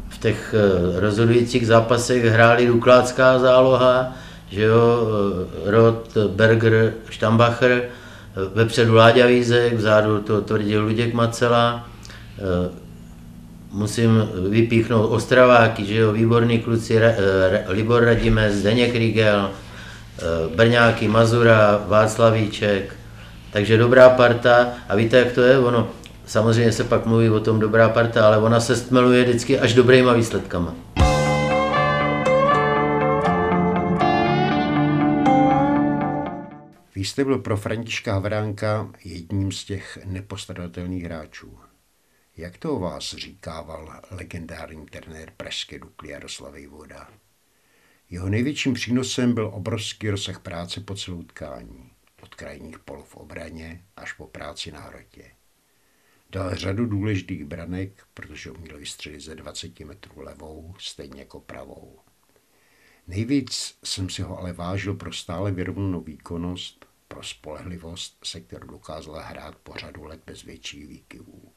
[0.09, 4.13] v těch eh, rozhodujících zápasech hráli Duklácká záloha,
[4.51, 5.09] že jo,
[5.67, 7.89] eh, Rod, Berger, Štambacher,
[8.55, 11.89] vepředu Láďa Vízek, vzadu to tvrdil Luděk Macela,
[13.79, 17.01] musím vypíchnout Ostraváky, že jo, výborní kluci,
[17.69, 20.23] Libor Radimec, Zdeněk Rigel, eh,
[20.57, 22.97] Brňáky, Mazura, Václavíček,
[23.53, 25.89] takže dobrá parta a víte, jak to je, ono,
[26.27, 30.13] samozřejmě se pak mluví o tom dobrá parta, ale ona se stmeluje vždycky až dobrýma
[30.13, 30.75] výsledkama.
[36.95, 41.68] Vy jste byl pro Františka Havránka jedním z těch nepostradatelných hráčů.
[42.39, 47.09] Jak to o vás říkával legendární trenér Pražské Dukly Jaroslav Voda?
[48.11, 51.91] Jeho největším přínosem byl obrovský rozsah práce po celou tkání,
[52.23, 55.31] od krajních pol v obraně až po práci na hrotě.
[56.31, 61.99] Dal řadu důležitých branek, protože uměl vystřelit ze 20 metrů levou, stejně jako pravou.
[63.07, 69.23] Nejvíc jsem si ho ale vážil pro stále vyrovnanou výkonnost, pro spolehlivost, se kterou dokázala
[69.23, 71.53] hrát po řadu let bez větších výkyvů.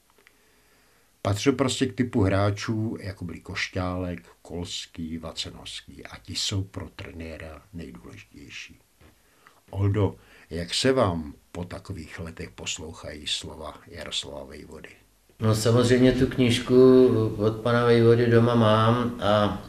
[1.21, 7.61] Patřil prostě k typu hráčů, jako byli Košťálek, Kolský, Vacenovský a ti jsou pro trenéra
[7.73, 8.79] nejdůležitější.
[9.69, 10.15] Oldo,
[10.49, 14.89] jak se vám po takových letech poslouchají slova Jaroslava Vejvody?
[15.39, 17.07] No samozřejmě tu knížku
[17.37, 19.61] od pana Vejvody doma mám a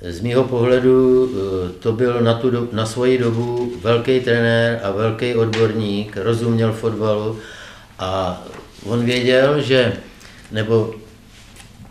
[0.00, 4.90] z mýho pohledu eh, to byl na, tu do, na svoji dobu velký trenér a
[4.90, 7.38] velký odborník, rozuměl fotbalu
[7.98, 8.42] a
[8.84, 9.96] on věděl, že
[10.52, 10.94] nebo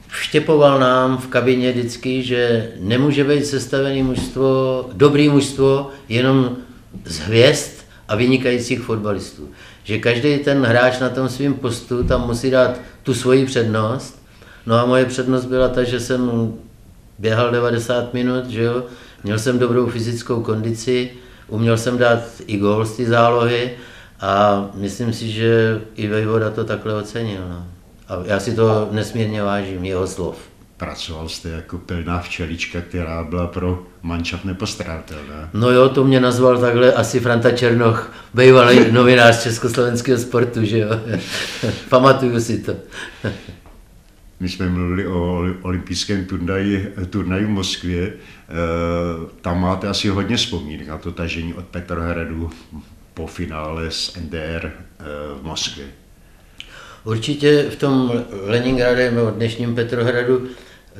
[0.07, 6.57] vštěpoval nám v kabině vždycky, že nemůže být sestavený mužstvo, dobrý mužstvo jenom
[7.05, 7.71] z hvězd
[8.07, 9.49] a vynikajících fotbalistů.
[9.83, 14.21] Že každý ten hráč na tom svém postu tam musí dát tu svoji přednost.
[14.65, 16.53] No a moje přednost byla ta, že jsem
[17.19, 18.83] běhal 90 minut, že jo?
[19.23, 21.11] měl jsem dobrou fyzickou kondici,
[21.47, 23.71] uměl jsem dát i gól z té zálohy
[24.19, 27.41] a myslím si, že i Vejvoda to takhle ocenil.
[27.49, 27.76] No.
[28.07, 30.37] A já si to nesmírně vážím, jeho slov.
[30.77, 35.49] Pracoval jste jako pilná včelička, která byla pro mančat nepostradatelná.
[35.53, 40.89] No jo, to mě nazval takhle asi Franta Černoch, bývalý novinář československého sportu, že jo.
[41.89, 42.75] Pamatuju si to.
[44.39, 48.07] My jsme mluvili o olympijském turnaji, turnaji v Moskvě.
[48.07, 48.13] E,
[49.41, 52.49] tam máte asi hodně vzpomínek na to tažení od Petrohradu
[53.13, 54.71] po finále s NDR e,
[55.39, 55.85] v Moskvě.
[57.03, 60.47] Určitě v tom Leningradě nebo dnešním Petrohradu,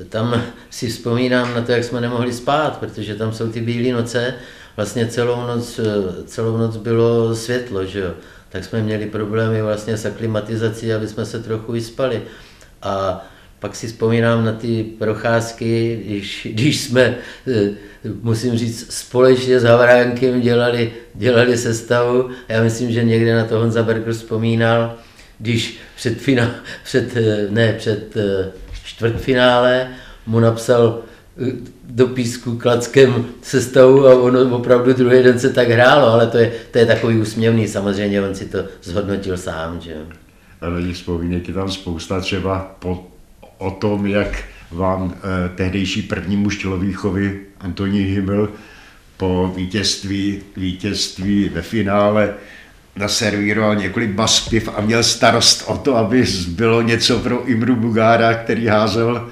[0.10, 4.34] tam si vzpomínám na to, jak jsme nemohli spát, protože tam jsou ty bílé noce,
[4.76, 5.80] vlastně celou noc,
[6.26, 8.12] celou noc bylo světlo, že jo.
[8.50, 12.22] Tak jsme měli problémy vlastně s aklimatizací, aby jsme se trochu vyspali.
[12.82, 13.26] A
[13.60, 17.16] pak si vzpomínám na ty procházky, když, když jsme,
[18.22, 22.30] musím říct, společně s Havránkem dělali, dělali sestavu.
[22.50, 24.96] Já myslím, že někde na to Honza Berger vzpomínal,
[25.40, 26.52] když před, fina,
[26.84, 28.52] před, eh, ne, před eh,
[28.84, 29.90] čtvrtfinále
[30.26, 31.04] mu napsal
[31.84, 36.52] do písku klackem sestavu a ono opravdu druhý den se tak hrálo, ale to je,
[36.72, 39.82] to je takový úsměvný, samozřejmě on si to zhodnotil sám.
[39.82, 39.96] Že?
[40.62, 43.08] Ale vzpomínek je tam spousta třeba po
[43.58, 48.50] o tom, jak vám eh, tehdejší první muž tělovýchovy Antoní Himmel
[49.18, 52.34] po vítězství, vítězství ve finále
[52.98, 58.68] naservíroval několik baspiv a měl starost o to, aby bylo něco pro Imru Bugára, který
[58.68, 59.30] házel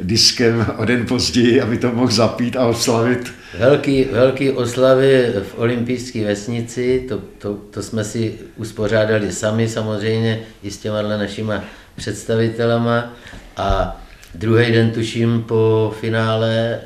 [0.00, 3.32] diskem o den později, aby to mohl zapít a oslavit.
[3.58, 10.70] Velký, velký oslavy v olympijské vesnici, to, to, to jsme si uspořádali sami samozřejmě i
[10.70, 11.64] s těma našima
[11.96, 13.12] představitelama
[13.56, 14.00] a
[14.34, 16.80] druhý den, tuším, po finále eh,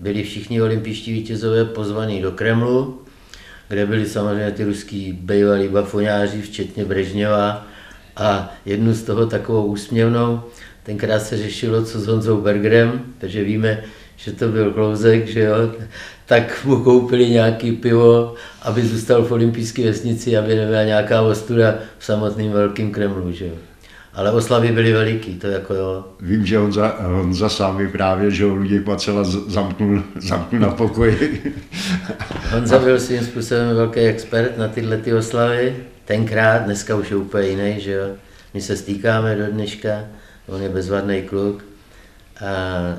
[0.00, 3.02] byli všichni olympijští vítězové pozvaní do Kremlu,
[3.68, 7.66] kde byli samozřejmě ty ruský bývalí bafoňáři, včetně Brežněva.
[8.16, 10.42] A jednu z toho takovou úsměvnou,
[10.82, 13.82] tenkrát se řešilo, co s Honzou Bergerem, takže víme,
[14.16, 15.56] že to byl klouzek, že jo,
[16.26, 22.04] tak mu koupili nějaký pivo, aby zůstal v olympijské vesnici, aby nebyla nějaká ostuda v
[22.04, 23.54] samotném velkém Kremlu, že jo
[24.14, 26.04] ale oslavy byly veliký, to jako jo.
[26.20, 31.54] Vím, že Honza, Honza sám vyprávěl, že ho lidi Pacela zamknul, zamknul na pokoji.
[32.50, 37.48] Honza byl svým způsobem velký expert na tyhle ty oslavy, tenkrát, dneska už je úplně
[37.48, 38.06] jiný, že jo.
[38.54, 40.04] My se stýkáme do dneška,
[40.46, 41.64] on je bezvadný kluk,
[42.40, 42.98] a,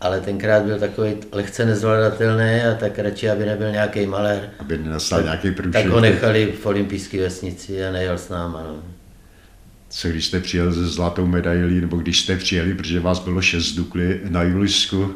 [0.00, 4.50] ale tenkrát byl takový lehce nezvladatelný a tak radši, aby nebyl nějaký malér.
[4.58, 5.72] Aby nenastal nějaký průšvih.
[5.72, 8.62] Tak ho nechali v olympijské vesnici a nejel s náma.
[8.62, 8.99] No
[9.90, 13.72] co když jste přijel se zlatou medailí, nebo když jste přijeli, protože vás bylo šest
[13.72, 15.14] dukly na Julisku?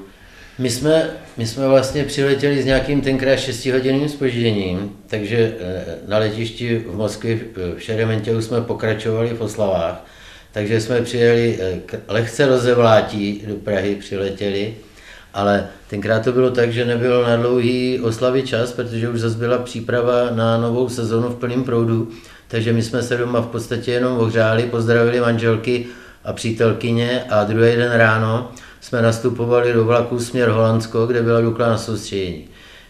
[0.59, 6.19] My jsme, my jsme vlastně přiletěli s nějakým tenkrát 6 hodinovým spožděním, takže eh, na
[6.19, 7.39] letišti v Moskvě
[7.77, 10.07] v Šerementěu jsme pokračovali v oslavách,
[10.53, 14.75] takže jsme přijeli eh, lehce rozevlátí do Prahy, přiletěli,
[15.35, 19.59] ale tenkrát to bylo tak, že nebylo na dlouhý oslavy čas, protože už zase byla
[19.59, 22.13] příprava na novou sezonu v plném proudu,
[22.49, 25.87] takže my jsme se doma v podstatě jenom ohřáli, pozdravili manželky
[26.25, 31.69] a přítelkyně a druhý den ráno jsme nastupovali do vlaku směr Holandsko, kde byla Dukla
[31.69, 32.45] na soustředění.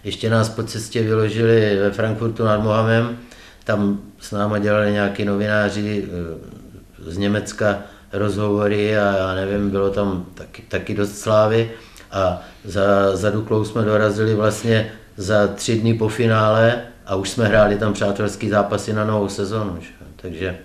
[0.04, 3.18] Ještě nás po cestě vyložili ve Frankfurtu nad Mohamem,
[3.64, 7.78] tam s náma dělali nějaký novináři eh, z Německa
[8.12, 11.70] rozhovory a já nevím, bylo tam taky, taky dost slávy.
[12.10, 17.48] A za, za Duklou jsme dorazili vlastně za tři dny po finále a už jsme
[17.48, 19.78] hráli tam přátelský zápasy na novou sezonu.
[19.80, 19.88] Že?
[20.16, 20.58] Takže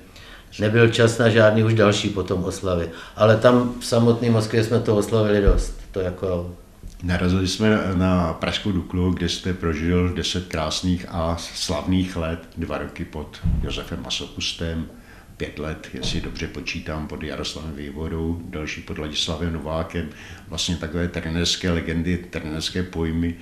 [0.60, 2.90] nebyl čas na žádný už další potom oslavy.
[3.16, 5.82] Ale tam v samotné Moskvě jsme to oslavili dost.
[5.92, 6.56] To jako...
[7.04, 13.06] Narazili jsme na Pražskou Duklu, kde jste prožil deset krásných a slavných let, dva roky
[13.06, 14.88] pod Josefem Masopustem,
[15.38, 20.10] pět let, jestli dobře počítám, pod Jaroslavem Vývodou, další pod Ladislavem Novákem,
[20.48, 23.36] vlastně takové trenérské legendy, trenérské pojmy,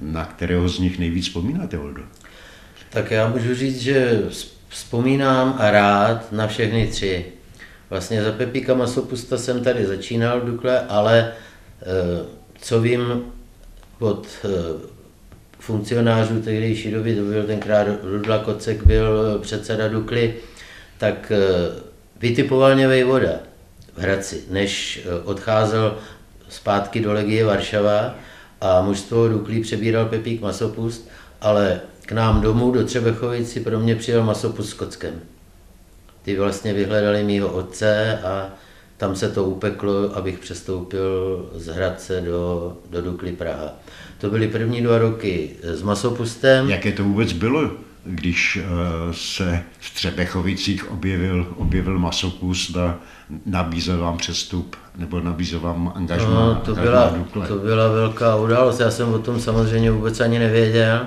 [0.00, 2.02] na kterého z nich nejvíc vzpomínáte, Oldo?
[2.96, 4.22] Tak já můžu říct, že
[4.68, 7.24] vzpomínám a rád na všechny tři.
[7.90, 11.32] Vlastně za Pepíka Masopusta jsem tady začínal v Dukle, ale
[11.82, 11.86] eh,
[12.60, 13.22] co vím
[13.98, 14.48] od eh,
[15.58, 20.34] funkcionářů tehdejší doby, to byl tenkrát Rudla Kocek, byl předseda Dukly,
[20.98, 21.38] tak eh,
[22.20, 23.32] vytipoval mě Vejvoda
[23.96, 25.98] v Hradci, než odcházel
[26.48, 28.14] zpátky do Legie Varšava
[28.60, 31.08] a mužstvo Duklí přebíral Pepík Masopust,
[31.40, 35.14] ale k nám domů do Třebechovic si pro mě přijel masopus s kockem.
[36.22, 38.48] Ty vlastně vyhledali mýho otce a
[38.96, 43.72] tam se to upeklo, abych přestoupil z Hradce do, do Dukly Praha.
[44.18, 46.70] To byly první dva roky s masopustem.
[46.70, 47.70] Jaké to vůbec bylo,
[48.04, 52.98] když uh, se v Třebechovicích objevil, objevil masopust a
[53.46, 56.30] nabízel vám přestup nebo nabízel vám angažmá?
[56.30, 57.14] No, to, byla,
[57.48, 61.06] to byla velká událost, já jsem o tom samozřejmě vůbec ani nevěděl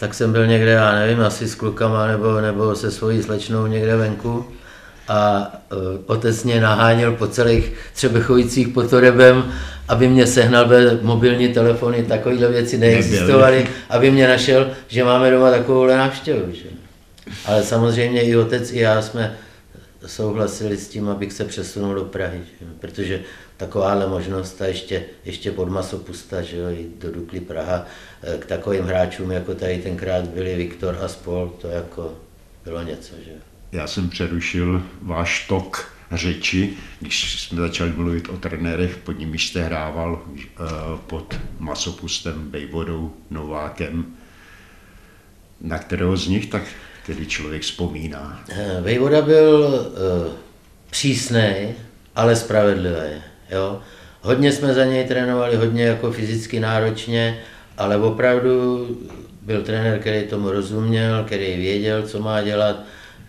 [0.00, 3.96] tak jsem byl někde, já nevím, asi s klukama nebo, nebo se svojí slečnou někde
[3.96, 4.46] venku
[5.08, 9.52] a uh, otec mě naháněl po celých Třebechovicích pod Torebem,
[9.88, 15.50] aby mě sehnal ve mobilní telefony, takovéhle věci neexistovaly, aby mě našel, že máme doma
[15.50, 16.52] takovou návštěvu.
[16.52, 16.68] Že?
[17.44, 19.36] Ale samozřejmě i otec, i já jsme
[20.06, 22.66] souhlasili s tím, abych se přesunul do Prahy, že?
[22.80, 23.20] protože
[23.60, 26.66] takováhle možnost a ještě, ještě pod Masopusta, že jo,
[26.98, 27.86] do Dukly Praha,
[28.22, 32.14] eh, k takovým hráčům, jako tady tenkrát byli Viktor a spol, to jako
[32.64, 33.30] bylo něco, že
[33.72, 39.62] Já jsem přerušil váš tok řeči, když jsme začali mluvit o trenérech, pod nimi jste
[39.62, 44.06] hrával uh, pod masopustem, Bejvodou, Novákem,
[45.60, 46.62] na kterého z nich tak
[47.06, 48.44] tedy člověk vzpomíná?
[48.80, 49.86] Vejvoda byl
[50.90, 51.74] přísný,
[52.16, 53.29] ale spravedlivý.
[53.50, 53.80] Jo?
[54.22, 57.38] Hodně jsme za něj trénovali, hodně jako fyzicky náročně,
[57.78, 58.86] ale opravdu
[59.42, 62.76] byl trenér, který tomu rozuměl, který věděl, co má dělat.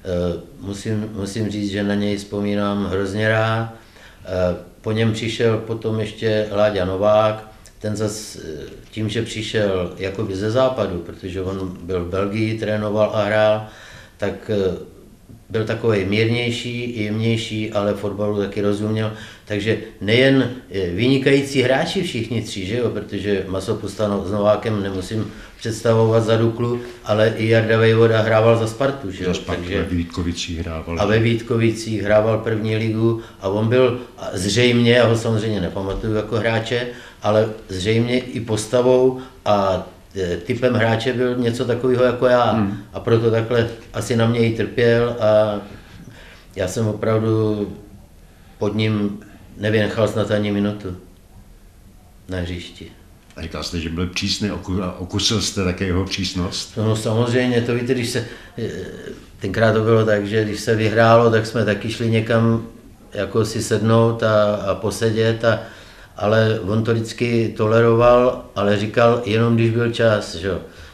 [0.06, 3.74] Eh, musím, musím říct, že na něj vzpomínám hrozně rád.
[4.26, 7.48] Eh, po něm přišel potom ještě Láďa Novák,
[7.80, 8.40] ten zas eh,
[8.92, 13.68] tím, že přišel jakoby ze západu, protože on byl v Belgii, trénoval a hrál,
[14.18, 14.52] tak
[15.50, 19.13] byl takový mírnější, jemnější, ale fotbalu taky rozuměl.
[19.46, 20.52] Takže nejen
[20.94, 27.34] vynikající hráči všichni tři, že jo, protože Masopusta s Novákem nemusím představovat za Duklu, ale
[27.38, 29.12] i Jarda Vejvoda hrával za Spartu.
[29.12, 29.26] Že?
[29.26, 30.96] Za Spartu Takže, ve Vítkovicích hrával.
[31.00, 34.00] A ve Vítkovicích hrával první ligu a on byl
[34.34, 36.88] zřejmě, já ho samozřejmě nepamatuju jako hráče,
[37.24, 40.01] ale zřejmě i postavou a e,
[40.45, 42.52] typem hráče byl něco takového jako já.
[42.52, 42.78] Hmm.
[42.93, 45.62] A proto takhle asi na mě i trpěl a
[46.56, 47.67] já jsem opravdu
[48.58, 49.19] pod ním
[49.58, 50.97] nevynechal snad ani minutu
[52.30, 52.91] na hřišti.
[53.36, 56.78] A říkal jste, že byl přísný a okusil jste také jeho přísnost?
[56.78, 58.26] No, no samozřejmě, to víte, když se,
[58.58, 58.69] eh,
[59.39, 62.67] tenkrát to bylo tak, že když se vyhrálo, tak jsme taky šli někam
[63.13, 65.60] jako si sednout a, a posedět, a,
[66.22, 70.52] ale on to vždycky toleroval, ale říkal jenom, když byl čas, že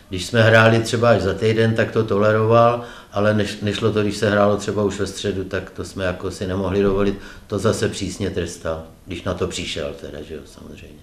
[0.09, 4.17] Když jsme hráli třeba až za týden, tak to toleroval, ale neš, nešlo to, když
[4.17, 7.89] se hrálo třeba už ve středu, tak to jsme jako si nemohli dovolit, to zase
[7.89, 10.99] přísně trestal, když na to přišel teda, že jo, samozřejmě.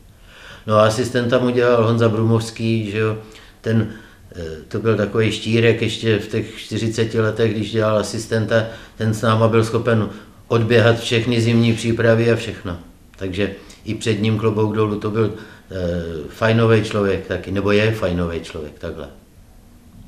[0.67, 3.19] No a asistent tam udělal Honza Brumovský, že jo,
[3.61, 3.93] ten,
[4.37, 9.23] eh, to byl takový štírek ještě v těch 40 letech, když dělal asistenta, ten s
[9.23, 10.09] náma byl schopen
[10.49, 12.79] odběhat všechny zimní přípravy a všechno.
[13.17, 18.41] Takže i před ním klobouk dolů, to byl e, fajnový člověk taky, nebo je fajnový
[18.41, 19.09] člověk, takhle.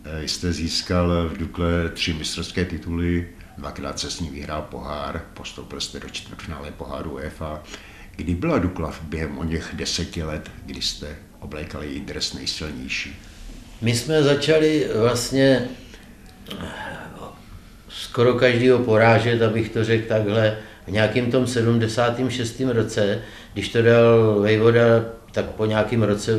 [0.09, 5.81] Eh, jste získal v Dukle tři mistrovské tituly, dvakrát se s ním vyhrál pohár, postoupil
[5.81, 7.63] jste do čtvrtfinále poháru UEFA.
[8.17, 13.17] Kdy byla Dukla během o něch deseti let, kdy jste oblékali její dres nejsilnější?
[13.83, 15.69] My jsme začali vlastně
[17.89, 22.61] skoro každýho porážet, abych to řekl takhle, v nějakým tom 76.
[22.61, 23.23] roce,
[23.57, 26.33] když to dal Vejvoda, tak po nějakém roce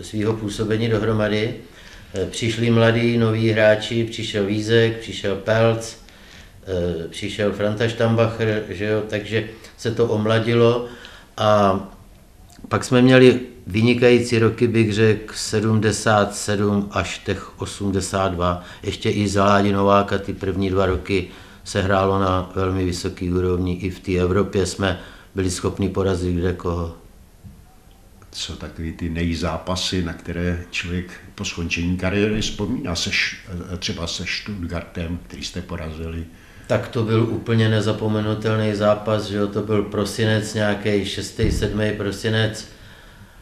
[0.00, 1.54] eh, svého působení dohromady,
[2.14, 5.96] eh, přišli mladí noví hráči, přišel Vízek, přišel Pelc,
[6.66, 10.86] eh, přišel Franta Štambacher, že jo, takže se to omladilo
[11.36, 11.80] a
[12.68, 18.64] pak jsme měli vynikající roky, bych řekl, 77 až těch 82.
[18.82, 21.28] Ještě i za Ládi Nováka ty první dva roky
[21.64, 23.74] se hrálo na velmi vysoký úrovni.
[23.74, 25.00] I v té Evropě jsme
[25.34, 26.96] byli schopni porazit kde koho.
[28.30, 33.10] Co takový ty nejzápasy, na které člověk po skončení kariéry vzpomíná, se,
[33.78, 36.26] třeba se Stuttgartem, který jste porazili?
[36.70, 41.40] tak to byl úplně nezapomenutelný zápas, že jo, to byl prosinec, nějaký 6.
[41.50, 41.80] 7.
[41.96, 42.68] prosinec,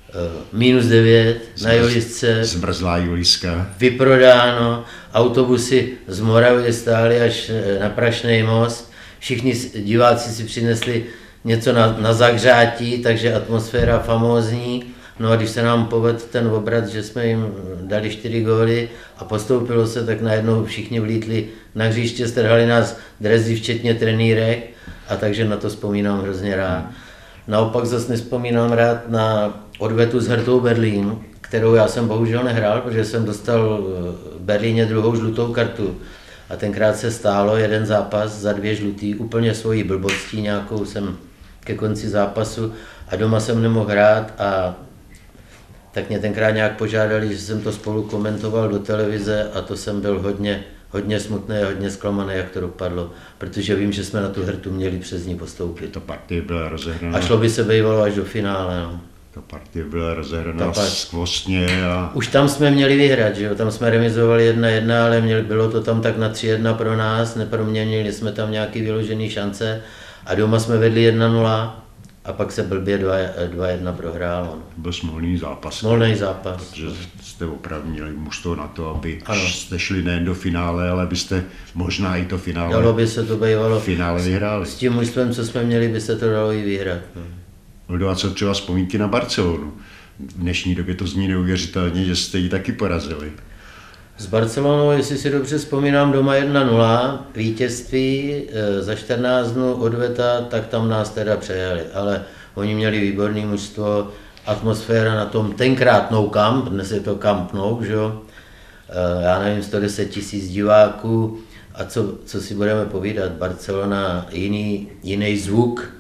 [0.09, 2.45] uh, minus 9 Zmrz, na Julisce.
[2.45, 3.71] Zmrzlá Juliska.
[3.79, 11.05] Vyprodáno, autobusy z Moravy stály až eh, na Prašný most, všichni diváci si přinesli
[11.45, 14.85] něco na, na zahřátí, takže atmosféra famózní.
[15.19, 19.25] No a když se nám povedl ten obrat, že jsme jim dali čtyři góly a
[19.25, 24.71] postoupilo se, tak najednou všichni vlítli na hřiště, strhali nás drezy, včetně trenýrek
[25.09, 26.85] a takže na to vzpomínám hrozně rád.
[27.49, 33.05] Naopak zase nespomínám rád na odvetu s Hertou Berlín, kterou já jsem bohužel nehrál, protože
[33.05, 33.83] jsem dostal
[34.37, 35.97] v Berlíně druhou žlutou kartu.
[36.51, 41.17] A tenkrát se stálo jeden zápas za dvě žlutý, úplně svojí blbostí nějakou jsem
[41.69, 42.73] ke konci zápasu
[43.09, 44.75] a doma jsem nemohl hrát a
[45.93, 50.01] tak mě tenkrát nějak požádali, že jsem to spolu komentoval do televize a to jsem
[50.01, 54.29] byl hodně, hodně smutný a hodně zklamaný, jak to dopadlo, protože vím, že jsme na
[54.29, 55.93] tu hrtu měli přes ní postoupit.
[55.93, 57.19] To partie byla rozehraná.
[57.19, 58.81] A šlo by se bývalo až do finále.
[58.81, 59.01] No.
[59.35, 61.85] Ta partie byla rozehraná skvostně.
[61.85, 62.11] A...
[62.15, 63.55] Už tam jsme měli vyhrát, že jo?
[63.55, 67.35] tam jsme remizovali jedna jedna, ale měli, bylo to tam tak na 3-1 pro nás,
[67.35, 69.83] neproměnili jsme tam nějaký vyložený šance
[70.27, 71.73] a doma jsme vedli 1-0
[72.25, 74.49] a pak se blbě 2-1 prohrál.
[74.53, 74.63] On.
[74.77, 75.79] Byl smolný zápas.
[75.79, 76.65] Smolný zápas.
[76.65, 76.87] Protože
[77.23, 79.41] jste opravdu měli mužstvo na to, aby ano.
[79.41, 81.45] jste šli nejen do finále, ale byste
[81.75, 84.67] možná i to finále, dalo by se to bývalo, finále vyhráli.
[84.67, 87.01] S tím mužstvem, co jsme měli, by se to dalo i vyhrát.
[87.89, 88.09] No.
[88.09, 89.73] a co třeba vzpomínky na Barcelonu?
[90.19, 93.33] V dnešní době to zní neuvěřitelně, že jste ji taky porazili.
[94.19, 100.67] S Barcelonou, jestli si dobře vzpomínám, doma 1-0, vítězství e, za 14 dnů odveta, tak
[100.67, 101.83] tam nás teda přejeli.
[101.95, 104.09] Ale oni měli výborný mužstvo,
[104.47, 108.23] atmosféra na tom tenkrát no camp, dnes je to camp no, že jo?
[108.89, 111.39] E, já nevím, 110 tisíc diváků
[111.75, 115.98] a co, co si budeme povídat, Barcelona, jiný, jiný zvuk,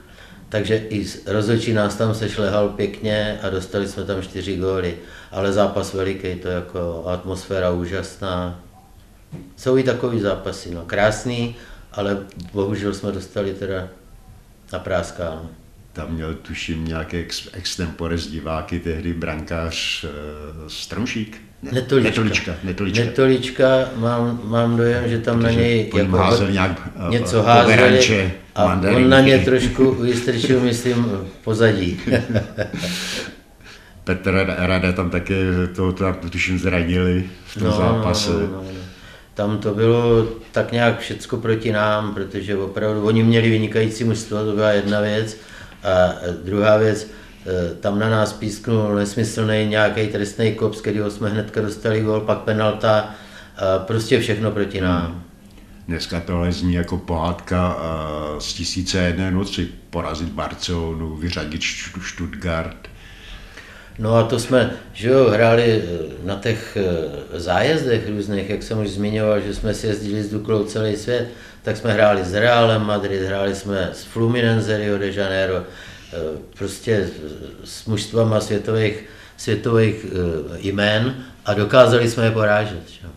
[0.48, 4.96] takže i rozhodčí nás tam sešlehal pěkně a dostali jsme tam čtyři góly.
[5.30, 8.60] Ale zápas veliký, to jako atmosféra úžasná.
[9.56, 10.82] Jsou i takový zápasy, no.
[10.86, 11.56] Krásný,
[11.92, 13.88] ale bohužel jsme dostali teda
[14.72, 15.50] na práskáno.
[15.92, 17.18] Tam měl tuším nějaké
[17.52, 17.80] ex,
[18.14, 20.08] z diváky, tehdy brankář e,
[20.70, 21.47] Stromšík.
[21.62, 22.10] Ne, netolička.
[22.10, 23.04] Netolička, netolička.
[23.04, 28.32] netolička mám, mám dojem, že tam Protože na něj jako házel nějak eh, něco házeli
[28.54, 29.04] a mandarinky.
[29.04, 31.06] on na ně trošku vystrčil, myslím,
[31.44, 32.00] pozadí.
[34.04, 35.34] Petr Rada tam také
[35.76, 38.32] to, to tuším zranili v tom no, zápase.
[38.32, 38.62] No, no, no.
[39.34, 44.52] Tam to bylo tak nějak všecko proti nám, protože opravdu oni měli vynikající mužstvo, to
[44.52, 45.36] byla jedna věc.
[45.84, 46.12] A
[46.44, 47.27] druhá věc, Eh,
[47.80, 52.38] tam na nás písknul nesmyslný nějaký trestný kop, z kterého jsme hnedka dostali gol, pak
[52.38, 53.14] penalta,
[53.86, 55.28] prostě všechno proti nám.
[55.88, 61.62] Dneska tohle zní jako pohádka eh, z tisíce jedné noci, porazit Barcelonu, vyřadit
[62.02, 62.88] Stuttgart.
[63.98, 66.78] No a to jsme, že jo, hráli eh, na těch
[67.34, 71.28] zájezdech různých, jak jsem už zmiňoval, že jsme si jezdili s Duklou celý svět,
[71.62, 75.64] tak jsme hráli s Realem Madrid, hráli jsme s Fluminense Rio de Janeiro, Eh,
[76.58, 77.10] prostě
[77.64, 79.04] s mužstvama světových,
[79.36, 82.88] světových eh, jmén a dokázali jsme je porážet.
[82.88, 83.08] Že?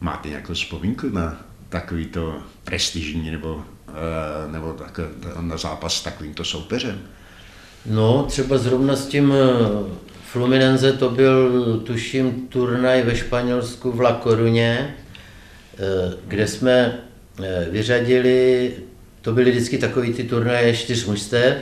[0.00, 5.00] Máte nějakou vzpomínku na takový to prestižní nebo, eh, nebo tak,
[5.40, 7.00] na zápas s takovýmto soupeřem?
[7.86, 9.34] No, třeba zrovna s tím
[10.32, 14.94] Fluminense to byl, tuším, turnaj ve Španělsku v La Coruně,
[16.26, 16.98] kde jsme
[17.70, 18.72] vyřadili,
[19.22, 21.56] to byly vždycky takový ty turnaje čtyř mužstev,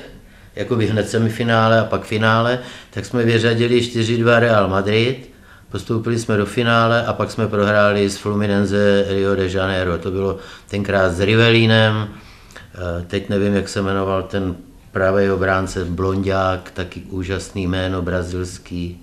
[0.56, 2.58] jakoby hned semifinále a pak finále,
[2.90, 5.30] tak jsme vyřadili 4-2 Real Madrid,
[5.70, 9.98] postoupili jsme do finále a pak jsme prohráli s Fluminense Rio de Janeiro.
[9.98, 10.38] To bylo
[10.70, 14.56] tenkrát s Rivelínem, eh, teď nevím, jak se jmenoval ten
[14.92, 19.00] pravý obránce Blondiák, taky úžasný jméno brazilský.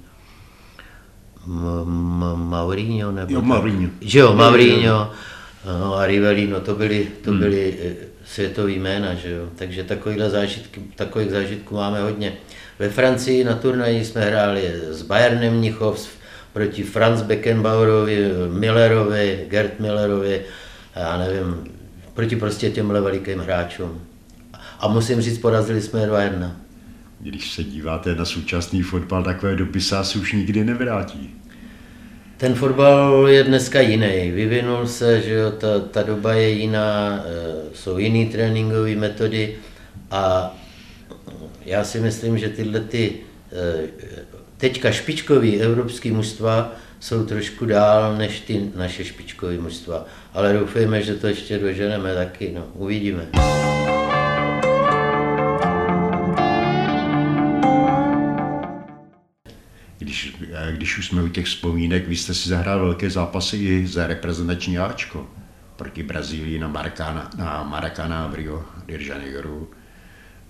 [2.35, 3.33] Maurinho nebo...
[3.33, 3.89] Jo, Maurinho.
[4.01, 5.11] Že jo, Maurinho.
[5.65, 7.39] No a Rivelino, to byly, to hmm.
[7.39, 9.49] byly hmm světový jména, že jo?
[9.55, 12.33] takže takovýhle zážitky, takových zážitků máme hodně.
[12.79, 16.07] Ve Francii na turnaji jsme hráli s Bayernem Mnichov
[16.53, 20.41] proti Franz Beckenbauerovi, Millerovi, Gerd Millerovi,
[20.95, 21.63] já nevím,
[22.13, 24.01] proti prostě těmhle velikým hráčům.
[24.79, 26.51] A musím říct, porazili jsme 2-1.
[27.19, 31.35] Když se díváte na současný fotbal, takové dopisá se už nikdy nevrátí.
[32.43, 34.31] Ten fotbal je dneska jiný.
[34.31, 39.55] Vyvinul se, že jo, ta, ta doba je jiná, e, jsou jiné tréninkové metody
[40.11, 40.55] a
[41.65, 43.15] já si myslím, že tyhle ty
[43.51, 43.87] e,
[44.57, 50.05] teďka špičkový evropský mužstva jsou trošku dál než ty naše špičkové mužstva.
[50.33, 53.27] Ale doufejme, že to ještě doženeme taky, no, uvidíme.
[60.43, 63.87] Když, eh, když už jsme u těch vzpomínek, vy jste si zahrál velké zápasy i
[63.87, 65.27] za reprezentační Ačko
[65.75, 69.67] proti Brazílii na Maracana, na Maracana v Rio de Janeiro,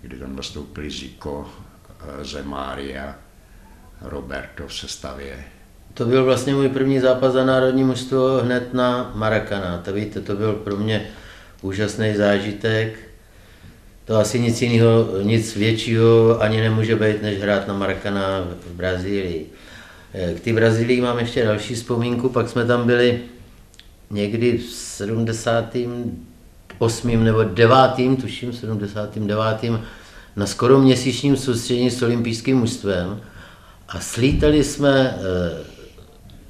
[0.01, 1.49] kde tam nastoupili Zico,
[1.89, 3.15] eh, Zemária,
[4.01, 5.43] Roberto v sestavě.
[5.93, 9.77] To byl vlastně můj první zápas za národní mužstvo hned na Maracana.
[9.77, 11.07] To víte, to byl pro mě
[11.61, 13.13] úžasný zážitek
[14.05, 19.49] to asi nic jiného, nic většího ani nemůže být, než hrát na Maracana v Brazílii.
[20.13, 23.21] K té Brazílii mám ještě další vzpomínku, pak jsme tam byli
[24.09, 27.23] někdy v 78.
[27.23, 27.77] nebo 9.
[28.21, 29.71] tuším 79.
[30.35, 33.21] na skoro měsíčním soustředění s olympijským mužstvem
[33.89, 35.19] a slítali jsme eh,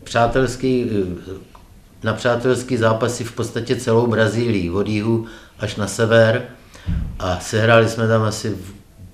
[0.04, 0.96] přátelský, eh,
[2.04, 5.26] na přátelský zápasy v podstatě celou Brazílii, od jihu
[5.60, 6.46] až na sever
[7.20, 8.58] a sehráli jsme tam asi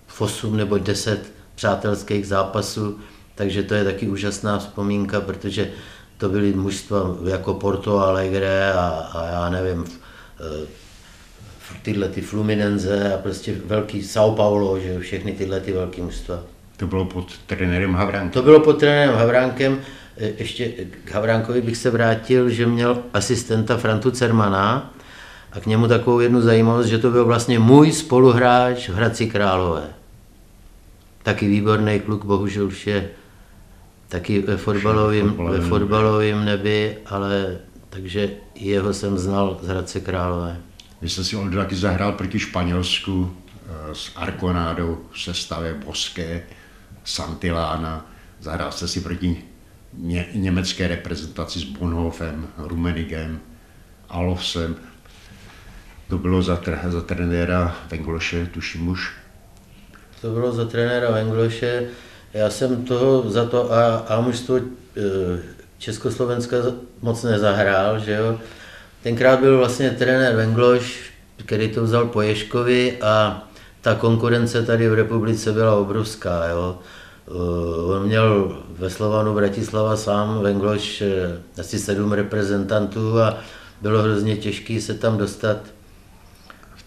[0.07, 2.99] v 8 nebo 10 přátelských zápasů,
[3.39, 5.69] takže to je taky úžasná vzpomínka, protože
[6.17, 10.67] to byly mužstva jako Porto Alegre a, a já nevím, eh,
[11.81, 16.43] tyhle ty Fluminense a prostě velký São Paulo, že všechny tyhle ty velké mužstva.
[16.77, 18.29] To bylo pod trenérem Havránkem?
[18.29, 19.79] To bylo pod trenérem Havránkem.
[20.17, 20.69] Eh, ještě
[21.03, 24.93] k Havránkovi bych se vrátil, že měl asistenta Frantu Cermana,
[25.51, 29.87] a k němu takovou jednu zajímavost, že to byl vlastně můj spoluhráč v Hradci Králové.
[31.23, 33.09] Taky výborný kluk, bohužel už je
[34.09, 37.57] taky ve fotbalovém, ve fotbalovém nebi, ale
[37.89, 40.57] takže jeho jsem znal z Hradce Králové.
[41.01, 46.43] Vy jste si Oldo taky zahrál proti Španělsku eh, s Arconádou v sestavě Boské,
[47.03, 48.05] Santilána.
[48.39, 49.43] Zahrál jste si proti
[49.93, 53.39] ně, německé reprezentaci s Bonhofem, Rumenigem,
[54.09, 54.75] Alofsem.
[56.07, 59.13] To bylo za, za trenéra Vengloše, tuším už.
[60.21, 61.87] To bylo za trenéra Vengloše.
[62.33, 65.01] Já jsem toho za to a, a mužstvo eh,
[65.77, 66.57] Československa
[67.01, 68.39] moc nezahrál, že jo.
[69.03, 71.11] Tenkrát byl vlastně trenér Vengloš,
[71.45, 73.43] který to vzal po Ješkovi a
[73.81, 76.79] ta konkurence tady v republice byla obrovská, jo.
[77.27, 83.37] Eh, on měl ve Slovanu Bratislava sám Vengloš eh, asi sedm reprezentantů a
[83.81, 85.57] bylo hrozně těžké se tam dostat.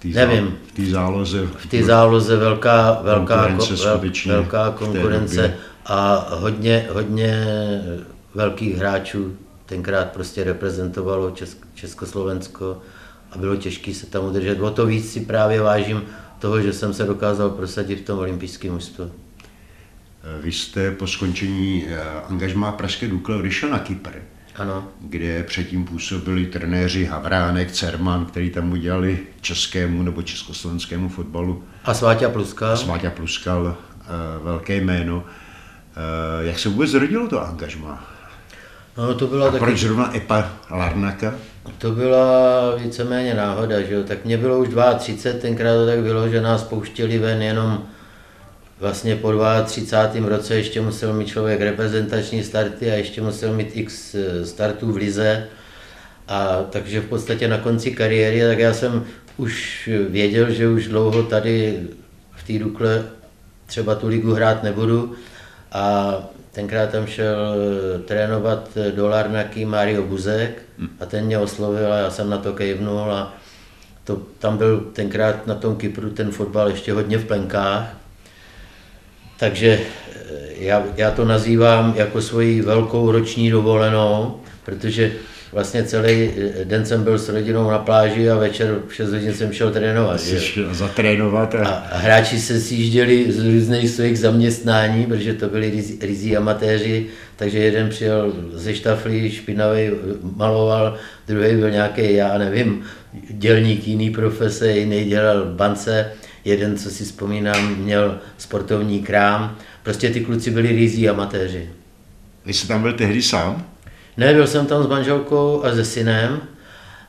[0.05, 0.59] V té Nevím.
[0.67, 1.47] V té záloze.
[1.57, 5.55] V té záloze velká, velká konkurence, velká konkurence
[5.87, 7.45] a hodně, hodně
[8.35, 9.37] velkých hráčů
[9.67, 12.79] tenkrát prostě reprezentovalo Česk- Československo
[13.33, 14.61] a bylo těžké se tam udržet.
[14.61, 16.03] O to víc si právě vážím
[16.39, 19.11] toho, že jsem se dokázal prosadit v tom olympijském mužstvu.
[20.43, 24.11] Vy jste po skončení eh, angažmá Pražské Dukle odešel na Kypr.
[24.57, 24.89] Ano.
[25.01, 31.65] Kde předtím působili trenéři Havránek, Cerman, který tam udělali českému nebo československému fotbalu.
[31.85, 32.77] A Sváťa Pluskal.
[32.77, 34.05] Sváťa Pluskal, eh,
[34.45, 35.25] velké jméno.
[35.27, 38.05] Eh, jak se vůbec zrodilo to angažmá?
[38.99, 39.65] No, to byla A taky...
[39.65, 41.35] proč zrovna Epa Larnaka?
[41.79, 42.31] To byla
[42.77, 44.03] víceméně náhoda, že jo.
[44.05, 47.83] Tak mě bylo už 32, tenkrát to tak bylo, že nás pouštěli ven jenom
[48.83, 49.33] vlastně po
[49.65, 50.29] 32.
[50.29, 54.97] roce ještě musel mít člověk reprezentační starty a ještě musel mít x eh, startů v
[54.97, 55.47] lize.
[56.29, 59.05] A takže v podstatě na konci kariéry, tak já jsem
[59.37, 61.81] už věděl, že už dlouho tady
[62.37, 63.05] v té Dukle
[63.67, 65.15] třeba tu ligu hrát nebudu.
[65.73, 66.15] A
[66.53, 70.63] tenkrát tam šel eh, trénovat do Larnaky Mario Buzek
[71.01, 73.35] a ten mě oslovil a já jsem na to kejvnul a
[74.05, 78.02] to, tam byl tenkrát na tom Kypru ten fotbal ještě hodně v plenkách
[79.43, 80.21] takže eh,
[80.59, 85.13] já, já to nazývám jako svoji velkou roční dovolenou, protože
[85.53, 89.35] vlastně celý eh, den jsem byl s rodinou na pláži a večer v 6 hodin
[89.35, 90.21] jsem šel trénovat.
[90.21, 91.55] Šel zatrénovat.
[91.55, 91.67] A...
[91.69, 97.89] a hráči se sjížděli z různých svých zaměstnání, protože to byli rizí amatéři, takže jeden
[97.89, 99.91] přijel ze štaflí, špinavý,
[100.37, 100.97] maloval,
[101.29, 102.83] druhý byl nějaký, já nevím,
[103.31, 106.13] dělník jiný profese, jiný dělal bance
[106.45, 109.57] jeden, co si vzpomínám, měl sportovní krám.
[109.83, 111.71] Prostě ty kluci byli rizí amatéři.
[112.47, 113.67] Vy jste tam byl tehdy sám?
[114.17, 116.41] Ne, byl jsem tam s manželkou a se synem.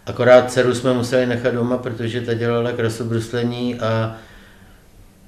[0.06, 4.16] Akorát dceru jsme museli nechat doma, protože ta dělala krasobruslení a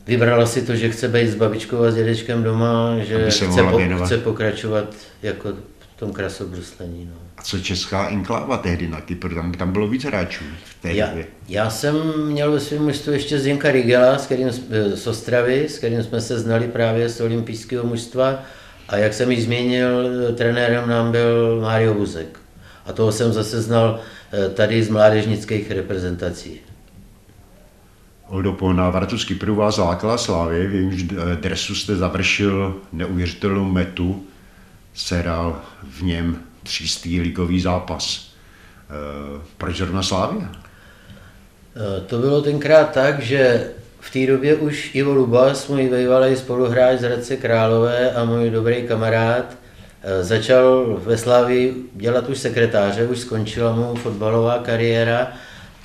[0.07, 4.05] vybrala si to, že chce být s babičkou a s dědečkem doma, že chce, po,
[4.05, 5.49] chce pokračovat jako
[5.95, 7.09] v tom krasobruslení.
[7.11, 7.19] No.
[7.37, 9.35] A co česká enkláva tehdy na Kypru?
[9.35, 11.25] Tam, tam bylo víc hráčů v té já, době.
[11.49, 14.51] Já jsem měl ve svém mužstvu ještě Zdenka Rigela, s kterým,
[14.93, 18.43] z Ostravy, s kterým jsme se znali právě z olympijského mužstva.
[18.89, 22.39] A jak jsem již zmínil, trenérem nám byl Mário Buzek.
[22.85, 23.99] A toho jsem zase znal
[24.31, 26.59] eh, tady z mládežnických reprezentací.
[28.27, 31.03] Oldo, po návratu z Kypru vás lákala Slávě, v jejímž
[31.35, 34.23] dresu jste završil neuvěřitelnou metu,
[34.95, 38.31] seral v něm třístý ligový zápas.
[38.89, 40.51] Eh, proč zrovna Slávia?
[40.51, 43.69] Eh, to bylo tenkrát tak, že
[43.99, 48.87] v té době už Ivo Lubas, můj bývalý spoluhráč z Hradce Králové a můj dobrý
[48.87, 49.45] kamarád,
[50.01, 55.31] eh, začal ve Slávii dělat už sekretáře, už skončila mu fotbalová kariéra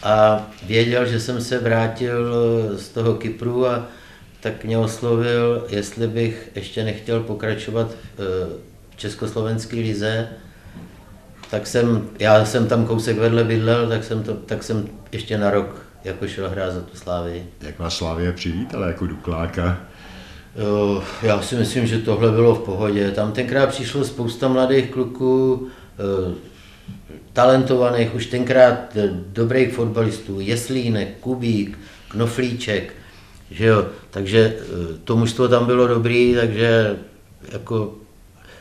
[0.03, 2.35] a věděl, že jsem se vrátil
[2.77, 3.87] z toho Kypru a
[4.41, 7.91] tak mě oslovil, jestli bych ještě nechtěl pokračovat
[9.01, 10.29] československé lize
[11.51, 15.51] tak jsem, já jsem tam kousek vedle bydlel, tak jsem, to, tak jsem ještě na
[15.51, 17.47] rok jako šel hrát za tu Slávii.
[17.61, 19.81] Jak vás Slávie přivítala jako Dukláka?
[20.57, 23.11] Jo, já si myslím, že tohle bylo v pohodě.
[23.11, 26.35] Tam tenkrát přišlo spousta mladých kluků, eh,
[27.33, 31.79] talentovaných, už tenkrát eh, dobrých fotbalistů, Jeslínek, Kubík,
[32.09, 32.95] Knoflíček,
[33.51, 36.97] že jo, takže eh, to mužstvo tam bylo dobrý, takže
[37.53, 37.95] jako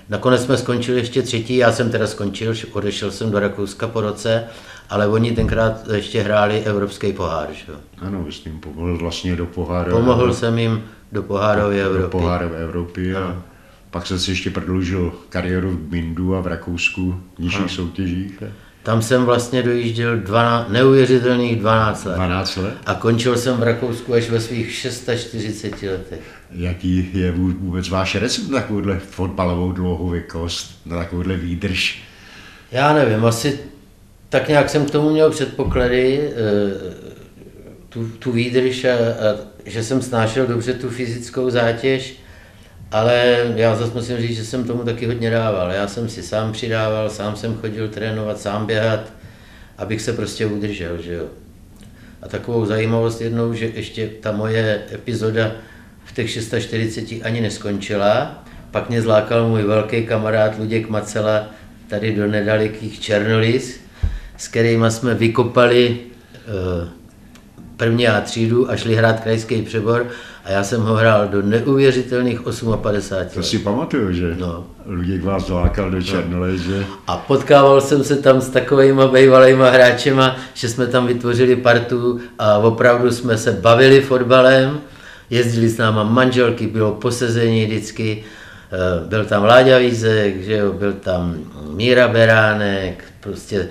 [0.09, 4.43] Nakonec jsme skončili ještě třetí, já jsem teda skončil, odešel jsem do Rakouska po roce,
[4.89, 7.47] ale oni tenkrát ještě hráli evropský pohár.
[7.51, 7.73] Že?
[7.97, 9.91] Ano, vy jste jim pomohl vlastně do poháru.
[9.91, 12.01] Pomohl jsem jim do pohárové Evropy.
[12.01, 13.43] Do pohárové Evropy a ano.
[13.91, 18.43] pak jsem si ještě prodloužil kariéru v Bindu a v Rakousku v nižších soutěžích.
[18.83, 22.15] Tam jsem vlastně dojížděl 12, neuvěřitelných 12 let.
[22.15, 22.77] 12 let?
[22.85, 26.38] A končil jsem v Rakousku až ve svých 640 letech.
[26.51, 32.01] Jaký je vůbec váš recept na takovouhle fotbalovou dlouhověkost, na takovouhle výdrž?
[32.71, 33.59] Já nevím, asi
[34.29, 37.09] tak nějak jsem k tomu měl předpoklady, eh,
[37.89, 39.35] tu, tu výdrž a, a
[39.65, 42.15] že jsem snášel dobře tu fyzickou zátěž,
[42.91, 45.71] ale já zase musím říct, že jsem tomu taky hodně dával.
[45.71, 49.13] Já jsem si sám přidával, sám jsem chodil trénovat, sám běhat,
[49.77, 51.25] abych se prostě udržel, že jo.
[52.21, 55.51] A takovou zajímavost jednou, že ještě ta moje epizoda
[56.09, 61.45] v těch 640 ani neskončila, pak mě zlákal můj velký kamarád Luděk Macela
[61.87, 63.79] tady do nedalekých Černolis,
[64.37, 65.97] s kterými jsme vykopali
[66.79, 66.87] uh,
[67.77, 70.07] první A třídu a šli hrát krajský přebor
[70.45, 72.41] a já jsem ho hrál do neuvěřitelných
[72.81, 73.41] 58.
[73.41, 74.35] To si pamatuju, že?
[74.39, 74.67] No.
[74.85, 76.57] Luděk vás zlákal do Černole, no.
[76.57, 76.85] že?
[77.07, 82.57] A potkával jsem se tam s takovými bývalými hráčema, že jsme tam vytvořili partu a
[82.57, 84.79] opravdu jsme se bavili fotbalem,
[85.29, 88.23] jezdili s náma manželky, bylo posezení vždycky,
[88.71, 91.37] eh, byl tam Láďa Vízek, že jo, byl tam
[91.69, 93.69] Míra Beránek, prostě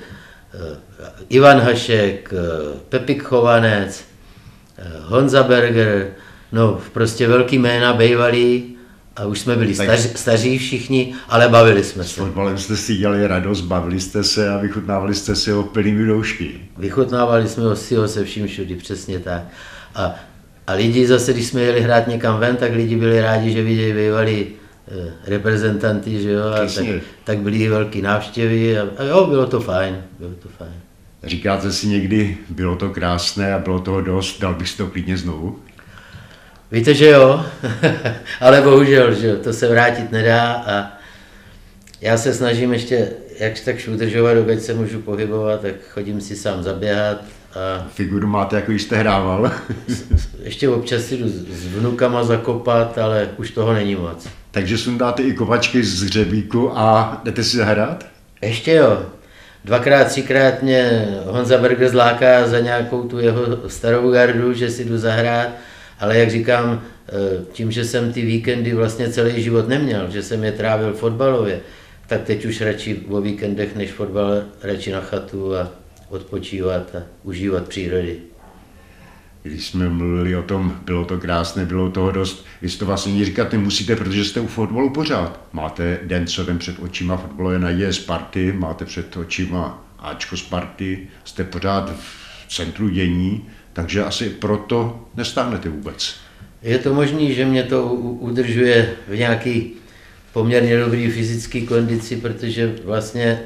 [0.54, 0.76] eh,
[1.28, 4.04] Ivan Hašek, eh, Pepik Chovanec,
[5.04, 6.06] Honza Berger,
[6.52, 8.76] no prostě velký jména bývalí
[9.18, 12.10] a už jsme byli staři, staří všichni, ale bavili jsme se.
[12.10, 16.06] S fotbalem jste si dělali radost, bavili jste se a vychutnávali jste si ho plnými
[16.06, 16.60] doušky.
[16.76, 19.42] Vychutnávali jsme ho si ho se vším všudy, přesně tak.
[19.94, 20.14] A,
[20.68, 23.92] a lidi zase, když jsme jeli hrát někam ven, tak lidi byli rádi, že viděli
[23.92, 26.86] bývalí eh, reprezentanty, že jo, a tak,
[27.24, 30.72] tak byly velké návštěvy a, a jo, bylo to fajn, bylo to fajn.
[31.24, 35.16] Říkáte si někdy, bylo to krásné a bylo toho dost, dal bych si to klidně
[35.16, 35.58] znovu?
[36.72, 37.44] Víte, že jo,
[38.40, 40.98] ale bohužel, že jo, to se vrátit nedá a
[42.00, 43.08] já se snažím ještě
[43.38, 47.37] jak tak udržovat, dokud se můžu pohybovat, tak chodím si sám zaběhat.
[47.54, 49.52] A Figuru máte, jako jste hrával?
[50.42, 54.28] ještě občas si jdu s vnukama zakopat, ale už toho není moc.
[54.50, 58.06] Takže sundáte i kovačky z hřebíku a jdete si zahrát?
[58.42, 59.02] Ještě jo.
[59.64, 64.98] Dvakrát, třikrát mě Honza Berger zláká za nějakou tu jeho starou gardu, že si jdu
[64.98, 65.48] zahrát
[66.00, 70.44] ale jak říkám, eh, tím, že jsem ty víkendy vlastně celý život neměl, že jsem
[70.44, 71.60] je trávil fotbalově,
[72.06, 75.70] tak teď už radši o víkendech než fotbal radši na chatu a
[76.08, 78.18] odpočívat a užívat přírody.
[79.42, 83.52] Když jsme mluvili o tom, bylo to krásné, bylo toho dost, vy to vlastně říkat
[83.52, 85.40] nemusíte, protože jste u fotbalu pořád.
[85.52, 91.44] Máte den co den před očima fotbalové naděje Sparty, máte před očima Ačko Sparty, jste
[91.44, 96.14] pořád v centru dění, takže asi proto nestáhnete vůbec.
[96.62, 99.72] Je to možné, že mě to udržuje v nějaký
[100.32, 103.40] poměrně dobrý fyzický kondici, protože vlastně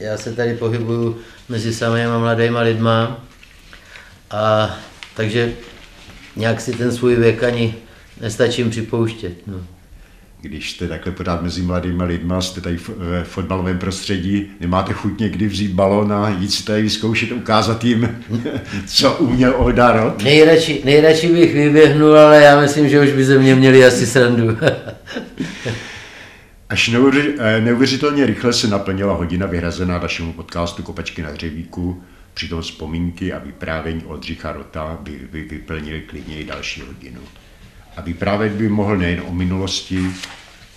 [0.00, 1.18] já se tady pohybuju
[1.48, 3.24] mezi samými mladýma lidma
[4.30, 4.76] a
[5.16, 5.52] takže
[6.36, 7.74] nějak si ten svůj věk ani
[8.20, 9.46] nestačím připouštět.
[9.46, 9.64] No
[10.44, 15.46] když jste takhle pořád mezi mladými lidmi, jste tady ve fotbalovém prostředí, nemáte chuť někdy
[15.46, 18.24] vzít balón a jít si tady vyzkoušet, ukázat jim,
[18.86, 20.14] co uměl Oldar?
[20.22, 24.56] Nejradši, nejradši bych vyběhnul, ale já myslím, že už by ze mě měli asi srandu.
[26.74, 32.04] Až eh, neuvěřitelně rychle se naplnila hodina vyhrazená našemu podcastu Kopačky na hřebíku,
[32.34, 37.20] přitom vzpomínky a vyprávění Oldřicha Rota by, by vyplnili klidně i další hodinu.
[37.96, 40.06] A vyprávět by mohl nejen o minulosti,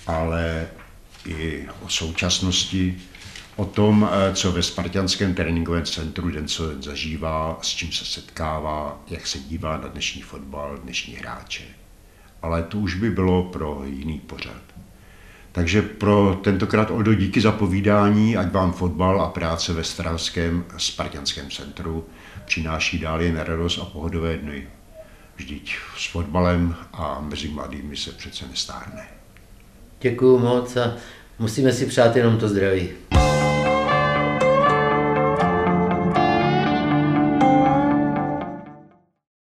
[0.08, 0.68] ale
[1.26, 2.98] i o současnosti,
[3.56, 8.06] o tom, eh, co ve Spartianském tréninkovém centru den co den zažívá, s čím se
[8.06, 11.64] setkává, jak se dívá na dnešní fotbal, dnešní hráče.
[12.42, 14.77] Ale to už by bylo pro jiný pořad.
[15.58, 21.50] Takže pro tentokrát Oldo díky za povídání, ať vám fotbal a práce ve Stravském Spartianském
[21.50, 22.06] centru
[22.46, 24.68] přináší dál jen radost a pohodové dny.
[25.36, 29.08] Vždyť s fotbalem a mezi mladými se přece nestárne.
[30.00, 30.96] Děkuju moc a
[31.40, 32.90] musíme si přát jenom to zdraví.